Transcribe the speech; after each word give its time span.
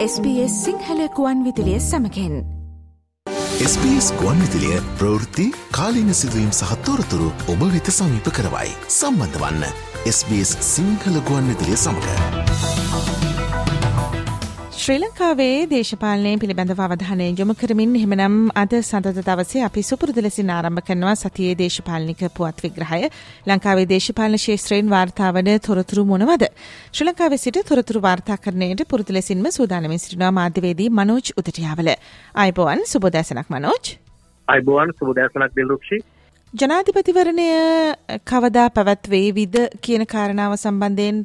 SBS 0.00 0.52
සිංහලකුවන් 0.64 1.42
විදිලිය 1.44 1.80
සමකෙන් 1.80 2.36
SBS 3.64 4.06
ගුවන් 4.16 4.40
විදිලිය 4.40 4.78
ප්‍රවෘත්ති 4.98 5.44
කාලීන 5.76 6.14
සිදුවීම් 6.14 6.48
සහත්තෝරතුරු 6.52 7.28
ඔබ 7.52 7.66
වෙත 7.74 7.92
සමීප 7.92 8.32
කරවයි 8.32 8.72
සම්බන්ධ 8.88 9.36
වන්න 9.42 9.66
SBS 10.08 10.56
සිංහල 10.64 11.20
ගුවන් 11.28 11.52
විදිලිය 11.52 11.76
සමඟ. 11.76 13.19
ශ්‍රී 14.80 15.00
ලංකාවේ 15.00 15.56
දේශපාලනය 15.70 16.30
පිළිබඳව 16.42 16.78
අවධානය 16.84 17.24
යොමු 17.40 17.54
කරමින් 17.60 17.90
එහෙමනම් 17.98 18.36
අද 18.60 18.74
සඳත 18.76 19.24
දවසේ 19.26 19.64
අපි 19.66 19.82
සුපුරුදු 19.88 20.22
ලෙසින් 20.26 20.52
ආරම්භ 20.54 20.84
කරනවා 20.86 21.16
සතියේ 21.22 21.56
දේශපාලනික 21.58 22.22
පුවත් 22.36 22.62
විග්‍රහය. 22.64 23.00
ලංකාවේ 23.46 23.84
දේශපාලන 23.90 24.40
ශේත්‍රයෙන් 24.44 24.88
වාර්තා 24.94 25.28
වන 25.36 25.50
තොරතුරු 25.66 26.04
මොනවද? 26.10 26.44
ශ්‍රී 26.94 27.08
ලංකාවේ 27.08 27.40
සිට 27.42 27.58
තොරතුරු 27.70 28.00
වාර්තාකරණයට 28.06 28.82
පුරුදු 28.92 29.16
ලෙසින්ම 29.16 29.50
සූදානමින් 29.56 30.00
සිටිනවා 30.04 30.30
මාධ්‍යවේදී 30.38 30.88
මනෝජ් 30.90 31.28
උදටියාවල. 31.42 31.90
ආයුබෝවන් 32.34 32.80
සුබෝදෑසනක් 32.92 33.50
මනෝජ්. 33.56 33.84
අයිබෝවන් 34.48 34.94
සුබදෑසනක් 34.98 35.58
දිල්රුක්ෂි 35.58 35.98
ජනාධිපතිවරණය 36.54 37.50
කවදා 38.32 38.68
පැවැත්වේවිද 38.70 39.60
කියන 39.82 40.06
කාරණාව 40.14 40.56
සම්බන්ධයෙන් 40.56 41.20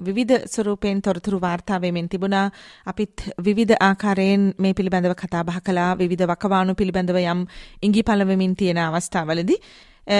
විවිධ 0.00 0.46
ස්වරූපයෙන් 0.46 1.02
තොරතුරු 1.02 1.40
වාර්තාවයමෙන් 1.40 2.08
තිබුණා 2.08 2.46
අපිත් 2.86 3.28
විවිධ 3.40 3.74
ආකාරයෙන් 3.80 4.54
මේ 4.58 4.74
පිළිබඳව 4.74 5.14
කතාබහ 5.16 5.58
කලා 5.60 5.90
විවිධ 5.96 6.24
වකවානු 6.24 6.74
පිළිබඳව 6.74 7.18
යම් 7.24 7.46
ඉංගි 7.82 8.02
පලවමින් 8.02 8.56
තියෙන 8.56 8.78
අවස්ථාවලදී 8.78 9.60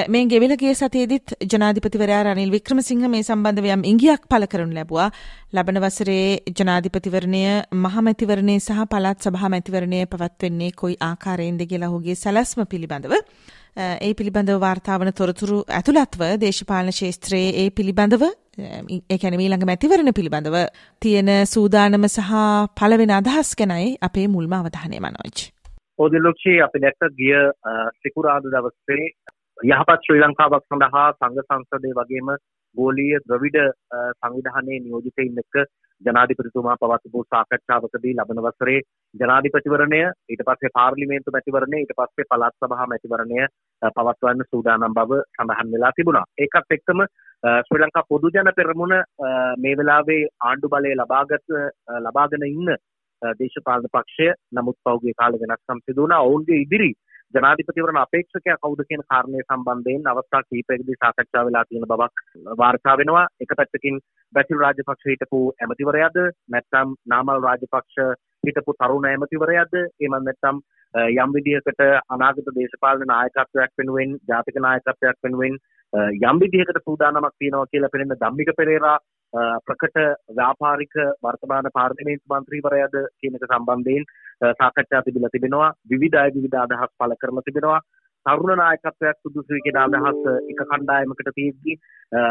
මේ 0.08 0.24
ගෙවිලගේ 0.26 0.72
සතියේදීත් 0.74 1.34
ජනාධිපතිවරයා 1.44 2.22
රනිල් 2.24 2.50
වික්‍රමසිංහ 2.50 3.04
මේ 3.06 3.22
සම්බන්ධව 3.22 3.66
යම් 3.68 3.84
ඉංගියක් 3.84 4.24
පළ 4.28 4.46
කරනු 4.46 4.74
ලැබුවා. 4.74 5.10
ලබන 5.52 5.78
වසරේ 5.78 6.40
ජනාධිපතිවරණය 6.52 7.42
මහමැතිවරණය 7.76 8.56
සහ 8.58 8.88
පළාත් 8.90 9.22
සභා 9.22 9.48
මැතිවරණය 9.48 10.00
පැවැත්වෙන්නේ 10.06 10.72
කොයි 10.72 10.96
ආකාරයෙන්ද 11.00 11.62
කියලා 11.64 11.90
ඔහුගේ 11.90 12.16
සැලැස්ම 12.16 12.64
පිළිබඳව 12.64 13.14
ඒ 13.76 14.12
පිළිබඳව 14.14 14.58
වාර්තාවන 14.60 15.12
තොරතුරු 15.12 15.60
ඇතුළත්ව 15.70 16.26
දේශපාලන 16.40 16.92
ශේත්‍රයේ 16.92 17.54
ඒ 17.56 17.70
පිළිබඳව 17.70 18.26
ඒ 18.58 19.18
කියන්නේ 19.18 19.42
ඊළඟ 19.42 19.66
මැතිවරණ 19.66 20.16
පිළිබඳව 20.18 20.56
තියෙන 21.02 21.30
සූදානම 21.46 22.06
සහ 22.06 22.30
පළවෙන 22.78 23.12
අදහස් 23.12 23.50
ගැනයි 23.54 23.96
අපේ 24.00 24.26
මුල්ම 24.28 24.52
අවධානය 24.52 25.00
මනෝජ්. 25.00 25.38
ඕදිලොක්ෂී 25.98 26.60
අපි 26.60 26.80
දැක්ක 26.80 27.02
ගිය 27.18 27.34
සිකුරාදා 28.00 28.52
දවසේ 28.56 29.08
යහපත් 29.64 30.00
ශ්‍රී 30.04 30.22
ලංකාවක් 30.22 30.64
සඳහා 30.66 31.08
සංඝ 31.12 31.44
සංසදය 31.44 31.92
වගේම 31.92 32.32
ගෝලීය 32.76 33.20
ද්‍රවිඩ 33.26 33.58
සංවිධානයේ 34.20 34.80
නියෝජිතයින් 34.80 35.42
එක්ක 35.42 35.54
ජනාධිපතිතුමා 36.02 36.76
පවත්වපු 36.76 37.24
සාකච්ඡාවකදී 37.26 38.14
ලබන 38.14 38.40
වසරේ 38.40 38.80
ජනාධිපතිවරණය 39.14 40.00
ඊට 40.28 40.42
පස්සේ 40.48 40.74
පාර්ලිමේන්තු 40.74 41.34
මැතිවරණය 41.36 41.78
ඊට 41.78 41.94
පස්සේ 41.96 42.28
පළාත් 42.30 42.56
සභා 42.56 42.86
මැතිවරණය 42.86 43.46
පවත්වන්න 43.96 44.44
සූදානම් 44.46 44.96
බව 44.98 45.20
සඳහන් 45.34 45.72
වෙලා 45.72 45.92
තිබුණා. 45.92 46.26
ඒකත් 46.38 46.76
එක්කම 46.76 47.00
ශ්‍රී 47.62 47.82
ලංකා 47.82 48.04
පොදු 48.08 48.30
ජන 48.30 48.52
පෙරමුණ 48.56 48.94
මේ 49.58 49.78
වෙලාවේ 49.78 50.20
ආණ්ඩු 50.42 50.68
බලය 50.68 50.92
ලබාගත 50.94 51.56
ලබාගෙන 52.00 52.46
ඉන්න 52.48 52.76
දේශපාලන 53.40 53.88
පක්ෂය 53.88 54.28
නමුත් 54.52 54.78
පෞගේ 54.84 55.18
කාල 55.20 55.40
වෙනස්කම් 55.42 55.80
සිදු 55.80 56.02
වුණා. 56.02 56.22
ඔවුන්ගේ 56.22 56.62
ඉදිරි 56.64 56.90
ජනාධිපතිවරණ 57.34 57.98
අපේක්ෂකයා 57.98 58.58
කවුද 58.58 58.82
කියන 58.84 59.02
කාරණය 59.04 59.40
සම්බන්ධයෙන් 59.42 60.06
අවස්ථා 60.06 60.42
කිහිපයකදී 60.42 60.96
සාකච්ඡා 60.96 61.44
වෙලා 61.46 61.64
තියෙන 61.64 61.88
බවක් 61.88 62.16
වාර්තා 62.58 62.96
වෙනවා. 62.96 63.26
එක 63.40 63.52
පැත්තකින් 63.56 63.98
බැසිල් 64.32 64.58
රාජපක්ෂ 64.58 65.06
හිටපු 65.06 65.40
ඇමතිවරයාද 65.56 66.16
නැත්නම් 66.48 66.94
නාමල් 67.06 67.42
රාජපක්ෂ 67.42 67.98
හිටපු 68.44 68.76
තරුණ 68.76 69.08
ඇමතිවරයාද 69.10 69.74
එහෙම 69.76 70.16
නැත්නම් 70.20 70.62
යම් 70.94 71.32
විදිහකට 71.32 71.82
අනාගත 72.10 72.52
දේශපාලන 72.54 73.06
නායකත්වයක් 73.06 73.72
වෙනුවෙන් 73.78 74.16
ජාතික 74.28 74.56
නායකත්වයක් 74.58 75.18
වෙනුවෙන් 75.22 75.58
යම් 76.22 76.40
විදිහකට 76.40 76.80
සූදානමක් 76.84 77.34
තියෙනවා 77.38 77.66
කියලා 77.66 77.92
පෙනෙන 77.92 78.14
ධම්මික 78.14 78.50
පෙරේරා 78.56 78.98
ප්‍රකට 79.62 79.96
ව්‍යාපාරික 80.32 80.94
වර්තමාන 81.22 81.68
පාර්ලිමේන්තු 81.74 82.24
මන්ත්‍රීවරයාද 82.30 82.96
කියන 83.20 83.36
එක 83.36 83.46
සම්බන්ධයෙන් 83.48 84.04
සාකච්ඡා 84.54 85.02
තිබිලා 85.02 85.30
තිබෙනවා. 85.30 85.72
විවිධ 85.90 86.16
අය 86.16 86.30
විවිධ 86.30 86.58
අදහස් 86.58 86.92
පළ 86.98 87.16
කරලා 87.16 87.42
තිබෙනවා. 87.42 87.80
තරුණ 88.26 88.58
නායකත්වයක් 88.58 89.18
සුදුසුයි 89.18 89.62
කියන 89.62 89.76
අදහස් 89.78 90.22
එක 90.44 90.60
කණ්ඩායමකට 90.62 91.28
තියෙද්දි 91.30 91.74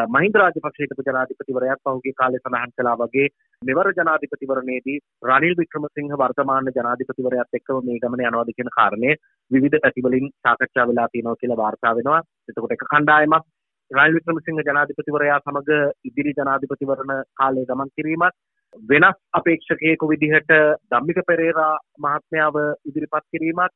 මහින්ද 0.10 0.36
රාජපක්ෂ 0.36 0.82
හිටපු 0.82 1.06
ජනාධිපතිවරයාත් 1.06 1.82
පහුගිය 1.82 2.14
කාලේ 2.14 2.42
සඳහන් 2.42 2.74
කළා 2.74 2.96
වගේ 3.02 3.28
මෙවර 3.62 3.90
ජනාධිපතිවරණයේදී 3.94 4.98
රනිල් 5.26 5.56
වික්‍රමසිංහ 5.56 6.12
වර්තමාන 6.16 6.72
ජනාධිපතිවරයාත් 6.72 7.60
එක්කම 7.60 7.80
මේ 7.84 8.00
ගමන 8.00 8.26
යනවාද 8.26 8.52
කියන 8.54 8.72
කාරණය 8.72 9.14
විවිධ 9.52 9.80
පැතිවලින් 9.80 10.28
සාකච්ඡා 10.42 10.88
වෙලා 10.88 11.08
තියෙනවා 11.08 11.36
කියලා 11.36 11.58
වාර්තා 11.58 11.94
වෙනවා. 11.94 12.22
එතකොට 12.50 12.76
එක 12.78 12.86
කණ්ඩායමක් 12.86 13.48
රනිල් 13.92 14.18
වික්‍රමසිංහ 14.18 14.62
ජනාධිපතිවරයා 14.64 15.40
සමග 15.42 15.80
ඉදිරි 16.04 16.36
ජනාධිපතිවරණ 16.36 17.24
කාලය 17.36 17.66
ගමන් 17.66 17.96
කිරීමත් 17.96 18.38
වෙනස් 18.84 19.18
අපේක්ෂකයෙකු 19.34 20.08
විදිහට 20.08 20.54
ධම්මික 20.92 21.26
පෙරේරා 21.26 21.74
මහත්මයාව 22.00 22.56
ඉදිරිපත් 22.86 23.26
කිරීමත් 23.28 23.76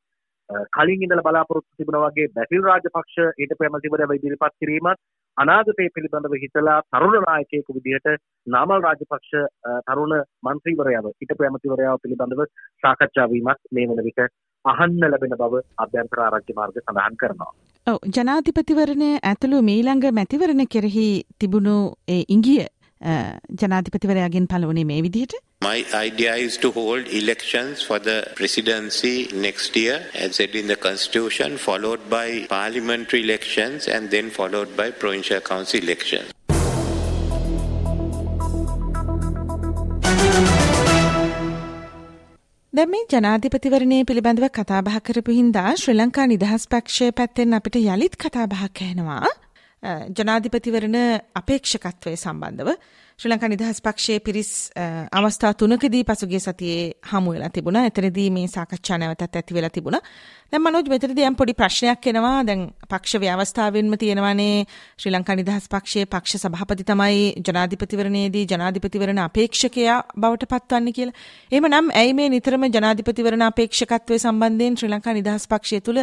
කලින් 0.70 1.02
ඉඳලා 1.02 1.24
බලාපොරොත්තු 1.24 1.78
තිබුණා 1.78 2.04
වගේ 2.06 2.28
බැසිල් 2.34 2.62
රාජපක්ෂ 2.62 3.16
ඊට 3.36 3.56
ප්‍රමතිවරව 3.58 4.14
ඉදිරිපත් 4.14 4.54
කිරීමත් 4.58 5.00
අනාගතය 5.36 5.88
පිළිබඳව 5.90 6.34
හිතලා 6.36 6.78
තරුණ 6.90 7.16
නායකයෙකු 7.22 7.76
විදිහට 7.76 8.08
නාමල් 8.46 8.82
රාජපක්ෂ 8.82 9.32
තරුණ 9.88 10.14
මන්ත්‍රීවරයාව 10.44 11.10
හිටපු 11.14 11.48
ඇමතිවරයාව 11.48 12.02
පිළිබඳව 12.02 12.42
සාකච්ඡා 12.82 13.28
වීමත් 13.28 13.60
මේ 13.70 13.86
වන 13.86 14.02
විට 14.02 14.22
අහන්න 14.64 14.98
ලැබෙන 15.04 15.36
බව 15.36 15.62
අභ්‍යන්තර 15.78 16.20
ආරක්ෂි 16.20 16.58
මාර්ග 16.58 16.80
සඳහන් 16.80 17.20
කරනවා. 17.20 17.52
ඔව් 17.86 17.98
ජනාධිපතිවරණය 18.10 19.10
ඇතුළු 19.22 19.62
මීළඟ 19.62 20.10
මැතිවරණ 20.12 20.66
කෙරෙහි 20.68 21.06
තිබුණු 21.38 21.76
ඒ 22.08 22.22
ඉංගිය 22.28 22.58
ජනාධිපතිවරයාගෙන් 23.60 24.46
පළවනේ 24.46 24.84
මේ 24.84 25.00
විදිහට 25.02 25.38
My 25.62 25.84
idea 25.92 26.34
is 26.36 26.54
to 26.60 26.68
hold 26.72 27.08
elections 27.16 27.82
for 27.86 27.98
the 27.98 28.14
presidency 28.34 29.28
next 29.46 29.76
year, 29.76 29.96
as 30.14 30.36
said 30.36 30.54
in 30.60 30.68
the 30.72 30.76
constitution, 30.84 31.58
followed 31.58 32.02
by 32.08 32.46
parliamentary 32.52 33.20
elections 33.24 33.86
and 33.86 34.08
then 34.14 34.30
followed 34.30 34.70
by 34.78 34.86
provincial 35.02 35.40
council 35.48 35.82
elections. 35.86 36.28
දැන් 42.72 42.90
මේ 42.94 43.02
ජනාධිපතිවරණය 43.14 43.98
පිළිබඳව 44.10 44.48
කතාබහ 44.60 44.96
කරපු 45.08 45.36
හින්දා 45.40 45.66
ශ්‍රී 45.82 45.98
ලංකා 46.00 46.26
නිදහස් 46.32 46.64
පක්ෂය 46.74 47.10
පැත්තෙන් 47.20 47.52
අපිට 47.58 47.76
යළිත් 47.82 48.16
කතාබහක් 48.24 48.82
ඇහෙනවා. 48.86 49.28
ජනාධිපතිවරණ 50.18 50.98
අපේක්ෂකත්වය 51.42 52.16
සම්බන්ධව 52.16 52.70
ශ්‍රී 53.20 53.32
ලංකා 53.32 53.48
නිදහස් 53.52 53.82
පක්ෂයේ 53.84 54.20
පිරිස් 54.20 54.50
අවස්ථා 55.12 55.52
තුනකදී 55.52 56.04
පසුගිය 56.04 56.40
සතියේ 56.40 56.84
හමු 57.10 57.32
වෙලා 57.34 57.50
තිබුණා. 57.50 57.82
එතනදී 57.84 58.28
මේ 58.30 58.46
සාකච්ඡා 58.48 58.96
නැවතත් 58.98 59.36
ඇති 59.36 59.56
වෙලා 59.56 59.70
තිබුණා. 59.70 60.00
දැන් 60.52 60.62
මනෝජ් 60.62 60.88
මෙතනදී 60.88 61.26
යම් 61.28 61.36
පොඩි 61.36 61.54
ප්‍රශ්නයක් 61.54 62.06
එනවා. 62.06 62.38
දැන් 62.42 62.62
පක්ෂ 62.88 63.20
ව්‍යවස්ථාවෙන්ම 63.24 63.96
තියෙනවානේ 63.98 64.64
ශ්‍රී 64.96 65.12
ලංකා 65.12 65.36
නිදහස් 65.36 65.68
පක්ෂයේ 65.68 66.06
පක්ෂ 66.06 66.44
සභාපති 66.44 66.84
තමයි 66.84 67.18
ජනාධිපතිවරණයේදී 67.48 68.46
ජනාධිපතිවරණ 68.46 69.20
අපේක්ෂකයා 69.26 69.98
බවට 70.16 70.50
පත්වන්නේ 70.52 70.96
කියලා. 70.98 71.16
එහෙමනම් 71.52 71.92
ඇයි 71.94 72.14
මේ 72.14 72.30
නිතරම 72.30 72.66
ජනාධිපතිවරණ 72.70 73.46
අපේක්ෂකත්වය 73.50 74.18
සම්බන්ධයෙන් 74.18 74.80
ශ්‍රී 74.80 74.92
ලංකා 74.94 75.14
නිදහස් 75.14 75.46
පක්ෂය 75.46 75.82
තුල 75.82 76.02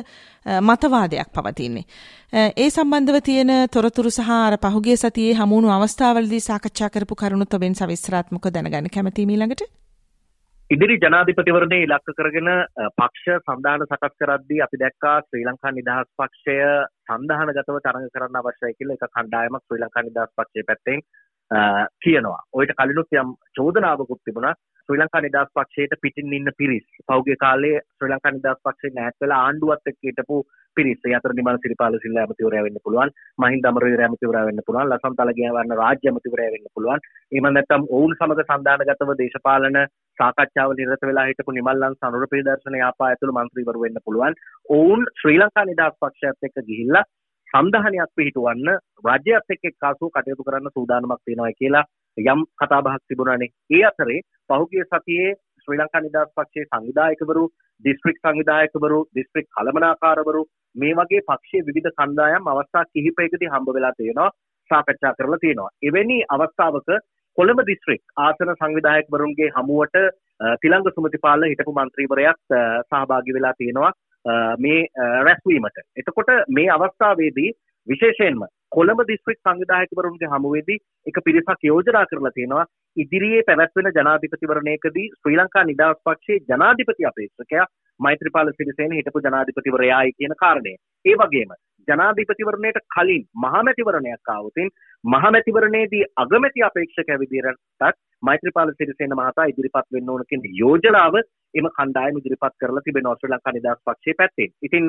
මතවාදයක් 0.63 1.33
පවතින්නේ. 1.33 1.85
ඒ 2.33 2.69
සම්බන්ධව 2.69 3.19
තියෙන 3.23 3.51
තොරතුරු 3.69 4.09
සහ 4.11 4.29
අර 4.29 4.57
පහුගිය 4.59 4.97
සතියේ 4.97 5.35
හමුණු 5.35 5.69
අවස්ථාවලදී 5.71 6.39
සාකච්ඡා 6.41 6.89
කරපු 7.07 7.15
කරුණුත් 7.15 7.53
ඔබෙන් 7.53 7.75
සවිස්තරාත්මකව 7.75 8.51
දැනගන්න 8.53 8.89
කැමතියි 8.95 9.27
ඊළඟට. 9.33 9.61
ඉදිරි 10.69 10.95
ජනාධිපතිවරණය 11.03 11.79
ඉලක්ක 11.85 12.09
කරගෙන 12.17 12.49
පක්ෂ 12.99 13.45
සන්ධාන 13.47 13.85
සකස් 13.87 14.15
කරද්දී 14.21 14.61
අපි 14.65 14.79
දැක්කා 14.81 15.15
ශ්‍රී 15.27 15.45
ලංකා 15.47 15.71
නිදහස් 15.77 16.09
පක්ෂය 16.19 16.57
සන්ධානගතව 17.07 17.79
තරඟ 17.85 18.09
කරන්න 18.15 18.39
අවශ්‍යයි 18.41 18.77
කියලා 18.79 18.97
එක 18.99 19.13
කණ්ඩායමක් 19.15 19.63
ශ්‍රී 19.63 19.83
ලංකා 19.83 20.05
නිදහස් 20.07 20.33
පක්ෂය 20.37 20.65
පැත්තෙන් 20.69 20.99
කියනවා. 22.03 22.41
ඔයිට 22.53 22.75
කලිනුත් 22.79 23.15
යම් 23.21 23.31
චෝදනාවකුත් 23.59 24.21
තිබුණා. 24.25 24.55
ශ්‍රී 24.89 24.99
ලංකා 24.99 25.21
නිදහස් 25.23 25.49
පක්ෂයට 25.55 25.93
පිටින් 26.01 26.33
ඉන්න 26.33 26.49
පිරිස්. 26.57 26.85
පෞගේ 27.07 27.35
කාලේ 27.41 27.79
ශ්‍රී 27.95 28.11
ලංකා 28.11 28.31
නිදහස් 28.31 28.59
පක්ෂේ 28.65 28.95
නැත් 28.95 29.15
වෙලා 29.21 29.39
ආණ්ඩුවත් 29.45 29.89
එක්ක 29.91 29.99
හිටපු 30.07 30.37
පිරිස්. 30.77 31.01
ඒ 31.03 31.15
අතර 31.17 31.33
නිමල් 31.39 31.59
සිරිපාල 31.63 31.97
සිල්ලා 31.97 32.23
ඇමතිවරයා 32.23 32.63
වෙන්න 32.67 32.79
පුළුවන්. 32.85 33.11
මහින්ද 33.37 33.67
අමරවීර 33.69 34.03
ඇමතිවරයා 34.05 34.45
වෙන්න 34.49 34.63
පුළුවන්. 34.67 34.89
ලසන්ත 34.89 35.25
අලගිය 35.25 35.49
වර්ණ 35.49 35.77
රාජ්‍ය 35.81 36.11
ඇමතිවරයා 36.11 36.55
වෙන්න 36.55 36.71
පුළුවන්. 36.73 37.03
එහෙම 37.31 37.49
නැත්නම් 37.49 37.87
ඔවුන් 37.97 38.15
සමග 38.17 38.47
සන්දානගතව 38.47 39.13
දේශපාලන 39.21 39.79
සාකච්ඡාව 40.19 40.75
නිරත 40.79 41.05
වෙලා 41.09 41.27
හිටපු 41.29 41.57
නිමල්ලන් 41.57 41.99
සනුර 41.99 42.27
ප්‍රදර්ශන 42.31 42.81
යාපා 42.83 43.09
ඇතුළු 43.11 43.37
මන්ත්‍රීවරු 43.37 43.85
වෙන්න 43.85 44.03
පුළුවන්. 44.05 44.41
ඔවුන් 44.71 45.07
ශ්‍රී 45.21 45.39
ලංකා 45.43 45.69
නිදහස් 45.71 46.01
පක්ෂයත් 46.01 46.49
එක්ක 46.49 46.67
ගිහිල්ලා 46.69 47.07
සන්ධානයක් 47.49 48.11
පිහිටුවන්න 48.13 48.69
රාජ්‍යත් 49.01 49.53
එක්ක 49.53 49.65
එක්කාසු 49.65 50.09
කටයුතු 50.09 50.43
කරන්න 50.43 50.71
සූදානමක් 50.71 51.21
තියෙනවා 51.21 51.53
කියලා 51.53 51.85
යම් 52.17 52.41
කතාබහක් 52.55 53.03
තිබුණානේ. 53.03 53.53
ඒ 53.71 53.83
අතරේ 53.85 54.19
පහුගිය 54.49 54.83
සතියේ 54.85 55.35
ශ්‍රී 55.61 55.79
ලංකා 55.79 56.01
නිදහස් 56.01 56.33
පක්ෂයේ 56.33 56.67
සංවිධායකවරු 56.67 57.43
දිස්ත්‍රික් 57.83 58.17
සංවිධායකවරු 58.19 58.99
දිස්ත්‍රික් 59.15 59.47
කළමනාකාරවරු 59.49 60.41
මේ 60.75 60.93
වගේ 60.93 61.21
පක්ෂයේ 61.23 61.65
විවිධ 61.65 61.93
කණ්ඩායම් 61.93 62.47
අවස්ථා 62.47 62.85
කිහිපයකදී 62.87 63.49
හම්බ 63.49 63.75
වෙලා 63.75 63.93
තියෙනවා 63.93 64.29
සාකච්ඡා 64.69 65.13
කරලා 65.13 65.39
තියෙනවා 65.39 65.69
එවැනි 65.83 66.17
අවස්ථාවක 66.29 66.89
කොළඹ 67.37 67.61
දිස්ත්‍රික් 67.65 68.01
ආසන 68.19 68.53
සංවිධායකවරුන්ගේ 68.53 69.49
හමුවට 69.51 69.97
තිලංග 70.57 70.89
සුමතිපාල 70.89 71.45
හිටපු 71.45 71.73
මන්ත්‍රීවරයක් 71.73 72.43
සහභාගි 72.89 73.33
වෙලා 73.33 73.55
තියෙනවා 73.55 73.93
මේ 74.57 74.81
රැස්වීමට 75.21 75.81
එතකොට 75.97 76.31
මේ 76.49 76.69
අවස්ථාවේදී 76.71 77.55
විශේෂයෙන්ම 77.87 78.45
කොළඹ 78.71 79.01
දිස්ත්‍රික් 79.07 79.39
සංවිධායකවරුන්ගේ 79.39 80.31
හමුවේදී 80.31 80.79
එක 81.05 81.19
පිරිසක් 81.25 81.61
යෝජනා 81.63 82.05
කරලා 82.05 82.31
තියෙනවා 82.31 82.65
ඉදිරියේ 82.97 83.43
පැවැත්වෙන 83.43 83.91
ජනාධිපතිවරණයකදී 83.93 85.07
ශ්‍රී 85.11 85.37
ලංකා 85.37 85.63
නිදහස් 85.63 86.01
පක්ෂයේ 86.05 86.43
ජනාධිපති 86.49 87.07
අපේක්ෂකයා 87.11 87.67
මෛත්‍රීපාල 87.99 88.51
සිරිසේන 88.51 88.91
හිටපු 88.91 89.21
ජනාධිපතිවරයායි 89.21 90.13
කියන 90.13 90.35
කාරණය. 90.35 90.73
ඒ 91.05 91.15
වගේම 91.15 91.55
ජනාධිපතිවරණයට 91.87 92.79
කලින් 92.89 93.23
මහමැතිවරණයක් 93.37 94.33
ආවොතින් 94.33 94.73
මහමැතිවරණයේදී 95.03 96.03
අගමැති 96.17 96.63
අපේක්ෂකයා 96.63 97.19
විදිහටත් 97.19 97.97
මෛත්‍රීපාල 98.23 98.71
සිරිසේන 98.73 99.13
මහතා 99.13 99.45
ඉදිරිපත් 99.45 99.87
වෙන්න 99.91 100.09
ඕන 100.09 100.23
කියන 100.25 100.43
යෝජනාව 100.53 101.17
එම 101.53 101.67
කණ්ඩායම 101.69 102.17
ඉදිරිපත් 102.17 102.55
කරලා 102.55 102.83
තිබෙනවා 102.83 103.15
ශ්‍රී 103.15 103.33
ලංකා 103.33 103.53
නිදහස් 103.53 103.83
පක්ෂයේ 103.83 104.17
පැත්තෙන්. 104.17 104.49
ඉතින් 104.61 104.85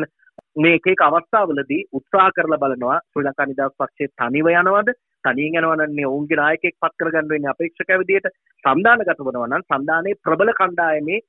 මේ 0.57 0.75
එක 0.75 0.87
එක 0.87 1.03
අවස්ථාවලදී 1.03 1.83
උත්සාහ 1.93 2.31
කරලා 2.33 2.61
බලනවා 2.61 2.99
ශ්‍රී 3.03 3.27
ලංකා 3.27 3.47
නිදහස් 3.47 3.77
පක්ෂයේ 3.77 4.15
තනිව 4.19 4.51
යනවද 4.55 4.95
තනියෙන් 5.25 5.59
යනවනන්නේ 5.63 6.07
ඔවුන්ගේ 6.07 6.39
නායකයෙක් 6.39 6.77
පත් 6.77 6.95
කරගන්න 6.97 7.29
වෙන්නේ 7.29 7.51
අපේක්ෂකයා 7.51 7.99
විදියට 7.99 8.31
සම්දානගත 8.65 9.11
වෙනවා 9.21 9.49
නම් 9.49 9.67
සම්දානයේ 9.67 10.21
ප්‍රබල 10.25 10.55
කණ්ඩායමේ 10.55 11.21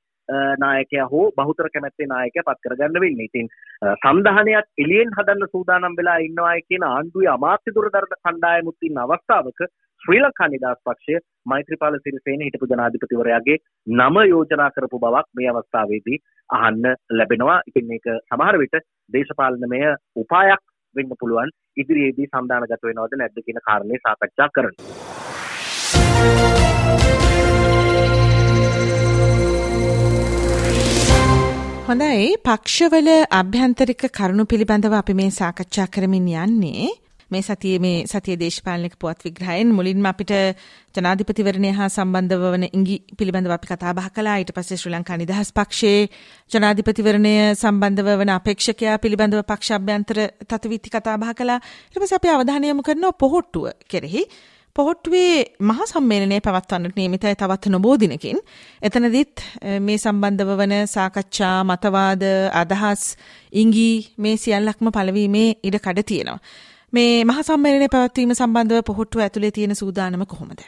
නායකයා 0.58 1.06
හෝ 1.06 1.26
බහුතර 1.36 1.68
කැමැත්තේ 1.68 2.06
නායකයා 2.06 2.46
පත් 2.46 2.64
කරගන්න 2.64 3.00
වෙන්නේ. 3.00 3.28
ඉතින් 3.30 3.48
සම්දාහනයක් 3.96 4.66
එළියෙන් 4.78 5.14
හදන්න 5.18 5.52
සූදානම් 5.52 5.96
වෙලා 5.96 6.18
ඉන්නවායි 6.20 6.66
කියන 6.68 6.86
ආණ්ඩුවේ 6.86 7.30
අමාත්‍ය 7.34 7.76
දුරදර්ශන 7.76 8.18
කණ්ඩායමුත් 8.18 8.88
ඉන්න 8.88 9.02
අවස්ථාවක 9.04 9.62
ශ්‍රී 10.02 10.20
ලංකා 10.20 10.48
නිදහස් 10.48 10.82
පක්ෂය 10.84 11.20
මෛත්‍රීපාල 11.46 11.98
සිරිසේන 11.98 12.44
හිටපු 12.46 12.70
ජනාධිපතිවරයාගේ 12.70 13.58
නම 13.96 14.20
යෝජනා 14.24 14.70
කරපු 14.70 15.00
බවක් 15.00 15.26
මේ 15.34 15.50
අවස්ථාවේදී 15.52 16.18
අහන්න 16.50 16.90
ලැබෙනවා. 17.12 17.60
ඉතින් 17.68 17.88
මේක 17.88 18.10
සමහර 18.24 18.58
විට 18.58 18.76
දේශපාලනමය 19.12 19.80
උපායක් 20.16 20.66
වෙන්න 20.96 21.16
පුළුවන් 21.20 21.56
ඉදිරියේදී 21.76 22.30
සම්දානගත 22.30 22.76
වෙනවද 22.82 23.18
නැද්ද 23.18 23.42
කියන 23.46 23.66
කාරණේ 23.66 24.04
සාකච්ඡා 24.04 24.52
කරනවා. 24.54 25.19
හොඳයි. 31.90 32.36
පක්ෂවල 32.46 33.08
අභ්‍යන්තරික 33.36 34.02
කරුණු 34.16 34.44
පිළිබඳව 34.50 34.92
අපි 34.98 35.14
මේ 35.20 35.30
සාකච්ඡා 35.30 35.86
කරමින් 35.94 36.28
යන්නේ. 36.42 36.84
මේ 37.30 37.42
සතියේ 37.42 37.80
මේ 37.84 38.04
සතිය 38.06 38.36
දේශපාලනික 38.42 38.94
පුවත් 39.00 39.24
විග්‍රහයෙන් 39.26 39.72
මුලින්ම 39.78 40.06
අපිට 40.10 40.32
ජනාධිපතිවරණය 40.94 41.72
හා 41.78 41.88
සම්බන්ධව 41.88 42.44
වන 42.54 42.66
ඉඟි 42.68 42.96
පිළිබඳව 43.18 43.54
අපි 43.56 43.70
කතා 43.72 43.96
බහ 43.98 44.06
කළා. 44.14 44.36
ඊට 44.38 44.54
පස්සේ 44.54 44.78
ශ්‍රී 44.78 44.94
ලංකා 44.94 45.16
නිදහස් 45.16 45.50
පක්ෂයේ 45.58 46.06
ජනාධිපතිවරණය 46.50 47.34
සම්බන්ධව 47.54 48.14
වන 48.20 48.32
අපේක්ෂකයා 48.36 48.96
පිළිබඳව 48.98 49.42
පක්ෂ 49.42 49.76
අභ්‍යන්තර 49.78 50.18
තත්විති 50.46 50.94
කතා 50.94 51.16
බහ 51.18 51.34
කළා. 51.34 51.60
ඊට 51.90 52.02
පස්සේ 52.02 52.20
අපි 52.20 52.34
අවධානය 52.36 52.70
යොමු 52.70 52.82
කරනවා 52.82 53.18
පොහොට්ටුව 53.24 53.66
කෙරෙහි. 53.90 54.24
පොහොට්ටුවේ 54.76 55.34
මහා 55.60 55.86
සම්මේලනය 55.86 56.40
පවත්වන්නට 56.40 56.96
නියමිතයි 56.96 57.34
තවත් 57.34 57.72
නොබෝ 57.74 57.94
දිනකින්. 57.96 58.38
එතනදිත් 58.82 59.44
මේ 59.80 59.98
සම්බන්ධව 59.98 60.58
වන 60.60 60.74
සාකච්ඡා 60.86 61.56
මතවාද 61.64 62.22
අදහස් 62.54 63.04
ඉංගී 63.54 63.94
මේ 64.18 64.36
සියල්ලක්ම 64.36 64.92
පළවීමේ 64.96 65.48
ඉඩ 65.62 65.78
කඩ 65.78 66.06
තියෙනවා. 66.06 66.38
මේ 66.92 67.24
මහා 67.24 67.42
සම්මේලනය 67.42 67.88
පැවැත්වීම 67.88 68.34
සම්බන්ධව 68.34 68.86
පොහොට්ටුව 68.86 69.22
ඇතුලේ 69.22 69.50
තියෙන 69.50 69.76
සූදානම 69.76 70.26
කොහොමද? 70.26 70.62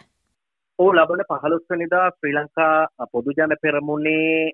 ඕ 0.78 0.90
ලබන 0.92 1.24
පහළොස්වනිදා 1.30 2.06
ශ්‍රී 2.10 2.34
ලංකා 2.34 3.06
පොදුජන 3.12 3.56
පෙරමුණේ 3.62 4.52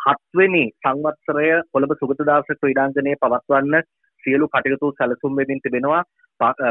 හත්වෙනි 0.00 0.64
සංවත්සරය 0.78 1.48
කොළඹ 1.72 1.98
සුගතදාස 2.00 2.48
ක්‍රීඩාංගණයේ 2.52 3.20
පවත්වන්න 3.22 3.90
සියලු 4.24 4.48
කටයුතු 4.48 4.90
සැලසුම් 4.92 5.36
වෙමින් 5.36 5.60
තිබෙනවා. 5.62 6.02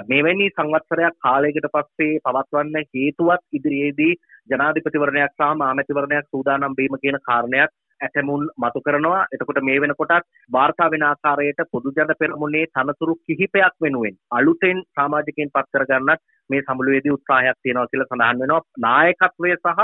මෙවැනි 0.06 0.48
සංවත්සරයක් 0.50 1.16
කාලයකට 1.20 1.68
පස්සේ 1.74 2.20
පවත්වන්න 2.22 2.88
හේතුවත් 2.94 3.44
ඉදිරියේදී 3.54 4.14
ජනාධිපතිවරණයක් 4.50 5.34
සහ 5.34 5.52
මාමැතිවරණයක් 5.56 6.26
සූදානම් 6.28 6.78
වීම 6.78 6.98
කියන 6.98 7.20
කාරණයක් 7.22 7.72
ඇතමුන් 8.02 8.44
මතු 8.58 8.82
කරනවා. 8.82 9.28
එතකොට 9.34 9.62
මේ 9.62 9.82
වෙනකොටත් 9.82 10.28
වාර්තා 10.52 10.92
වෙන 10.92 11.04
ආකාරයට 11.04 11.62
පොදු 11.72 11.92
ජන 11.92 12.14
පෙරමුණේ 12.20 12.66
තනතුරු 12.70 13.16
කිහිපයක් 13.18 13.76
වෙනුවෙන් 13.82 14.20
අලුතෙන් 14.32 14.84
සමාජිකයන් 14.94 15.54
පත් 15.54 15.68
කරගන්නත් 15.74 16.22
මේ 16.50 16.62
සමුළුවේදී 16.62 17.16
උත්සාහයක් 17.18 17.58
තියෙනවා 17.64 17.88
කියලා 17.88 18.10
සඳහන් 18.10 18.40
වෙනවා. 18.40 18.62
නායකත්වය 18.80 19.56
සහ 19.56 19.80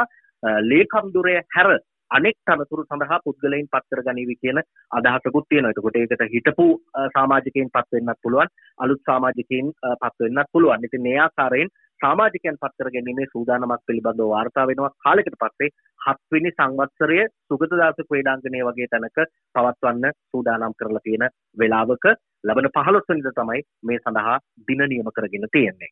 ලේකම් 0.63 1.11
දුරය 1.13 1.35
හැර 1.49 1.69
අනෙක් 2.13 2.37
තනතුරු 2.43 2.83
සඳහා 2.85 3.19
පුද්ගලයින් 3.25 3.67
පත් 3.67 3.85
කරගනීවි 3.91 4.35
කියන 4.35 4.59
අදහසකුත් 4.91 5.45
තියෙනවා. 5.49 5.71
එතකොට 5.71 5.97
ඒකට 5.97 6.25
හිටපු 6.33 6.67
සමාජිකයන් 7.09 7.69
පත් 7.69 7.89
වෙන්නත් 7.97 8.21
පුළුවන්, 8.23 8.53
අලුත් 8.79 9.01
සමාජිකයන් 9.03 9.71
පත් 10.01 10.15
වෙන්නත් 10.19 10.51
පුළුවන්. 10.51 10.85
ඉතින් 10.85 11.03
මේ 11.03 11.17
ආකාරයෙන් 11.19 11.73
සමාජිකයන් 11.99 12.57
පත් 12.57 12.73
කර 12.77 12.89
ගැනීමේ 12.89 13.27
සූදානමක් 13.27 13.83
පිළිබඳව 13.87 14.29
වාර්තා 14.29 14.67
වෙනවා 14.67 14.91
කාලයකට 15.03 15.37
පස්සේ 15.39 15.69
හත්වෙනි 16.01 16.51
සංවත්සරය 16.51 17.19
සුගතදාස 17.47 18.01
ක්‍රීඩාංගණය 18.01 18.63
වගේ 18.67 18.87
තැනක 18.87 19.19
පවත්වන්න 19.55 20.17
සූදානම් 20.31 20.77
කරලා 20.79 21.03
තියෙන 21.03 21.27
වෙලාවක 21.57 22.07
ලබන 22.43 22.71
15 22.71 23.09
වෙනිදා 23.09 23.37
තමයි 23.37 23.61
මේ 23.83 23.99
සඳහා 23.99 24.37
දින 24.67 24.83
නියම 24.85 25.13
කරගෙන 25.15 25.47
තියෙන්නේ. 25.51 25.91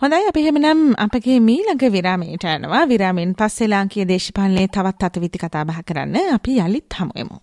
හොඳයි 0.00 0.26
අපි 0.28 0.42
එහෙමනම් 0.42 0.82
අපගේ 1.04 1.36
මීළඟ 1.40 1.80
විරාමයට 1.94 2.44
යනවා 2.48 2.82
විරාමෙන් 2.84 3.32
පස්සේ 3.40 3.66
ලාංකීය 3.72 4.04
දේශපාලනයේ 4.06 4.68
තවත් 4.68 5.08
අතවිති 5.08 5.40
කතා 5.42 5.62
බහ 5.64 5.80
කරන්න 5.88 6.16
අපි 6.34 6.54
යලිත් 6.66 6.96
හමුවෙමු. 6.98 7.38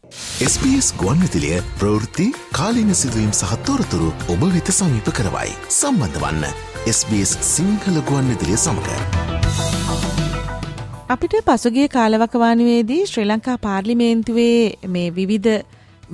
SBS 0.45 0.87
ගුවන්විදුලිය 1.01 1.59
ප්‍රවෘත්ති 1.75 2.29
කාලීන 2.53 2.95
සිදුවීම් 2.95 3.33
සහ 3.33 3.59
තොරතුරු 3.65 4.09
ඔබ 4.29 4.47
වෙත 4.47 4.73
සමීප 4.73 5.11
කරවයි. 5.11 5.51
සම්බන්ධ 5.73 6.23
වන්න 6.23 6.47
SBS 6.93 7.37
සිංහල 7.49 8.01
ගුවන්විදුලිය 8.05 8.57
සමඟ. 8.57 8.89
අපිට 11.09 11.39
පසුගිය 11.45 11.91
කාලවකවානුවේදී 11.91 13.05
ශ්‍රී 13.07 13.29
ලංකා 13.29 13.61
පාර්ලිමේන්තුවේ 13.61 14.59
මේ 14.89 15.09
විවිධ 15.13 15.57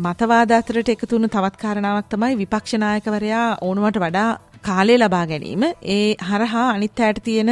මතවාද 0.04 0.52
අතරට 0.54 0.90
එකතුුණු 0.92 1.28
තවත් 1.30 1.58
කාරණාවක් 1.58 2.08
තමයි 2.10 2.38
විපක්ෂනායකවරයා 2.38 3.50
ඕනුවට 3.62 4.02
වඩා 4.02 4.32
කාලය 4.64 4.98
ලබා 4.98 5.26
ගැනීම 5.26 5.64
ඒ 5.90 6.04
හරහා 6.24 6.68
අනිත් 6.70 7.00
අයට 7.00 7.24
තියෙන 7.24 7.52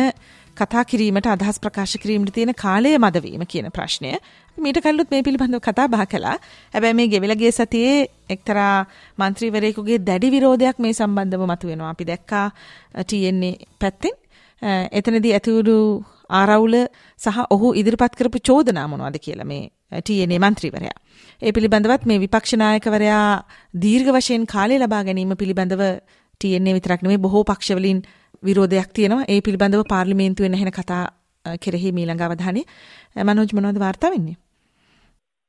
කතා 0.57 0.83
කිරීමට 0.83 1.27
අදහස් 1.27 1.59
ප්‍රකාශ 1.59 1.95
කිරීමට 1.97 2.33
තියෙන 2.33 2.53
කාලය 2.55 2.91
මදවීම 2.97 3.43
කියන 3.45 3.67
ප්‍රශ්නය 3.71 4.11
මීට 4.57 4.79
කල්ලුත් 4.79 5.11
මේ 5.11 5.23
පිළිබඳව 5.23 5.61
කතා 5.61 5.87
බහ 5.87 6.05
කළා. 6.05 6.37
හැබැයි 6.73 6.93
මේ 6.93 7.07
ගෙවිලගේ 7.07 7.51
සතියේ 7.51 8.07
එක්තරා 8.29 8.85
මන්ත්‍රීවරයෙකුගේ 9.17 9.99
දැඩි 10.01 10.33
විරෝධයක් 10.35 10.79
මේ 10.79 10.93
සම්බන්ධව 10.93 11.43
මතුවෙනවා. 11.45 11.89
අපි 11.89 12.09
දැක්කා 12.11 12.47
තියෙන්නේ 13.07 13.55
පැත්තෙන්. 13.79 14.15
එතනදී 14.91 15.33
ඇතිවුණු 15.33 15.77
ආරවුල 16.31 16.75
සහ 17.19 17.37
ඔහු 17.49 17.73
ඉදිරිපත් 17.73 18.15
කරපු 18.15 18.39
චෝදනා 18.41 18.87
මොනවද 18.87 19.19
කියලා 19.25 19.49
මේ 19.53 19.63
TNA 19.99 20.37
මන්ත්‍රීවරයා. 20.39 20.97
ඒ 21.41 21.51
පිළිබඳවත් 21.51 22.03
මේ 22.05 22.19
විපක්ෂ 22.19 22.53
නායකවරයා 22.55 23.25
දීර්ඝ 23.83 24.11
වශයෙන් 24.15 24.45
කාලය 24.45 24.77
ලබා 24.77 25.03
ගැනීම 25.03 25.33
පිළිබඳව 25.35 25.83
TNA 26.41 26.75
විතරක් 26.75 27.01
නෙමෙයි 27.03 27.19
බොහෝ 27.19 27.43
පක්ෂවලින් 27.43 28.01
විරෝධයක් 28.43 28.91
තියෙනවා. 28.93 29.25
ඒ 29.27 29.39
පිළිබඳව 29.41 29.83
පාර්ලිමේන්තුවේ 29.89 30.49
නැහෙන 30.49 30.71
කතා 30.71 31.01
කෙරෙහි 31.57 31.91
මීළඟ 31.91 32.21
අවධානය. 32.21 32.61
මනෝජ් 33.23 33.51
මොනවද 33.53 33.79
වාර්තා 33.79 34.11
වෙන්නේ? 34.11 34.37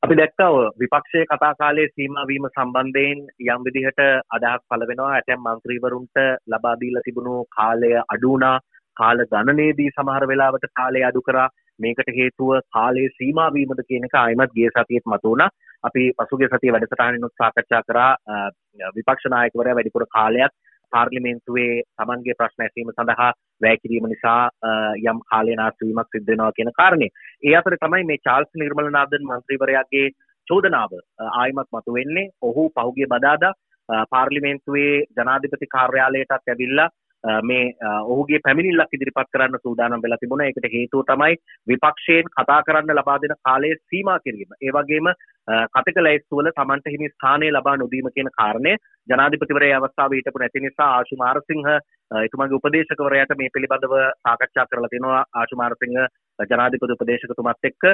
අපි 0.03 0.17
දැක්කා 0.17 0.51
විපක්ෂයේ 0.81 1.25
කතා 1.27 1.53
කාලයේ 1.55 1.89
සීමා 1.91 2.27
වීම 2.27 2.49
සම්බන්ධයෙන් 2.49 3.23
යම් 3.49 3.65
විදිහට 3.67 4.03
අදහස් 4.31 4.67
පළ 4.69 4.89
වෙනවා. 4.91 5.13
ඇතැම් 5.13 5.47
මන්ත්‍රීවරුන්ට 5.47 6.21
ලබා 6.49 6.77
දීලා 6.83 7.07
තිබුණු 7.07 7.35
කාලය 7.57 7.91
අඩු 8.07 8.29
වුණා. 8.29 8.57
කාල 8.97 9.27
ගණනේදී 9.27 9.91
සමහර 9.91 10.29
වෙලාවට 10.29 10.71
කාලය 10.75 11.03
අඩු 11.05 11.23
කරා. 11.23 11.49
මේකට 11.79 12.11
හේතුව 12.17 12.51
කාලයේ 12.71 13.17
සීමා 13.17 13.51
වීමද 13.53 13.83
කියන 13.89 14.09
එක 14.09 14.17
ආයිමත් 14.17 14.57
ගිය 14.57 14.71
සතියේත් 14.71 15.07
මතුවුණා 15.07 15.51
අපි 15.83 16.03
පසුගිය 16.19 16.49
සතියේ 16.49 16.75
වැඩසටහනිනුත් 16.75 17.35
සාකච්ඡා 17.35 17.83
කරා 17.83 18.11
විපක්ෂ 18.97 19.31
නායකවරයා 19.31 19.77
වැඩිපුර 19.77 20.07
කාලයක් 20.09 20.53
පාර්ලිමේන්තුවේ 20.93 21.73
තමන්ගේ 21.99 22.39
ප්‍රශ්න 22.39 22.65
ඇසීම 22.65 22.93
සඳහා 22.93 23.31
වැය 23.63 23.77
කිරීම 23.77 24.09
නිසා 24.13 24.43
යම් 25.05 25.23
කාලය 25.31 25.57
නාස්වීමක් 25.57 26.09
සිද්ධ 26.09 26.31
වෙනවා 26.31 26.53
කියන 26.53 26.73
කාරණේ. 26.73 27.11
ඒ 27.43 27.55
අතර 27.55 27.77
තමයි 27.77 28.05
මේ 28.05 28.25
චාල්ස් 28.25 28.51
නිර්මලනාදන් 28.55 29.27
මන්ත්‍රීවරයාගේ 29.29 30.07
චෝදනාව 30.49 30.93
ආයිමත් 31.33 31.71
මතුවෙන්නේ. 31.73 32.31
ඔහු 32.43 32.69
පහුගිය 32.71 33.09
බදාදා 33.09 33.53
පාර්ලිමේන්තුවේ 34.07 34.95
ජනාධිපති 35.17 35.73
කාර්යාලයටත් 35.77 36.35
ඇවිල්ලා 36.37 36.89
මේ 37.43 37.65
ඔහුගේ 38.05 38.41
පැමිණිල්ලක් 38.45 38.95
ඉදිරිපත් 38.95 39.33
කරන්න 39.33 39.59
සූදානම් 39.59 40.03
වෙලා 40.03 40.21
තිබුණා. 40.21 40.47
ඒකට 40.47 40.69
හේතුව 40.73 41.05
තමයි 41.05 41.37
විපක්ෂයෙන් 41.69 42.31
කතා 42.31 42.61
කරන්න 42.63 42.97
ලබා 42.97 43.19
දෙන 43.19 43.37
කාලය 43.41 43.75
සීමා 43.85 44.19
කිරීම. 44.19 44.51
ඒ 44.63 44.73
වගේම 44.73 45.13
කතක 45.69 45.97
ලැයිස්තුවල 45.99 46.51
Tamanට 46.53 46.87
හිමි 46.87 47.09
ස්ථානය 47.09 47.51
ලබා 47.51 47.77
නොදීම 47.77 48.11
කියන 48.15 48.31
කාරණය 48.33 48.77
ජනාධිපතිවරයා 49.09 49.81
අවස්ථාවේ 49.81 50.21
හිටපු 50.21 50.39
නැති 50.39 50.61
නිසා 50.61 50.91
ආශු 50.97 51.17
මාරසිංහ 51.17 51.71
එතුමාගේ 52.11 52.59
උපදේශකවරයාට 52.59 53.37
මේ 53.37 53.53
පිළිබඳව 53.55 53.95
සාකච්ඡා 54.21 54.67
කරලා 54.67 54.89
තියෙනවා 54.89 55.23
ආශු 55.35 55.59
මාරසිංහ 55.59 55.99
ජනාධිපති 56.45 56.95
උපදේශකතුමත් 56.95 57.69
එක්ක 57.69 57.87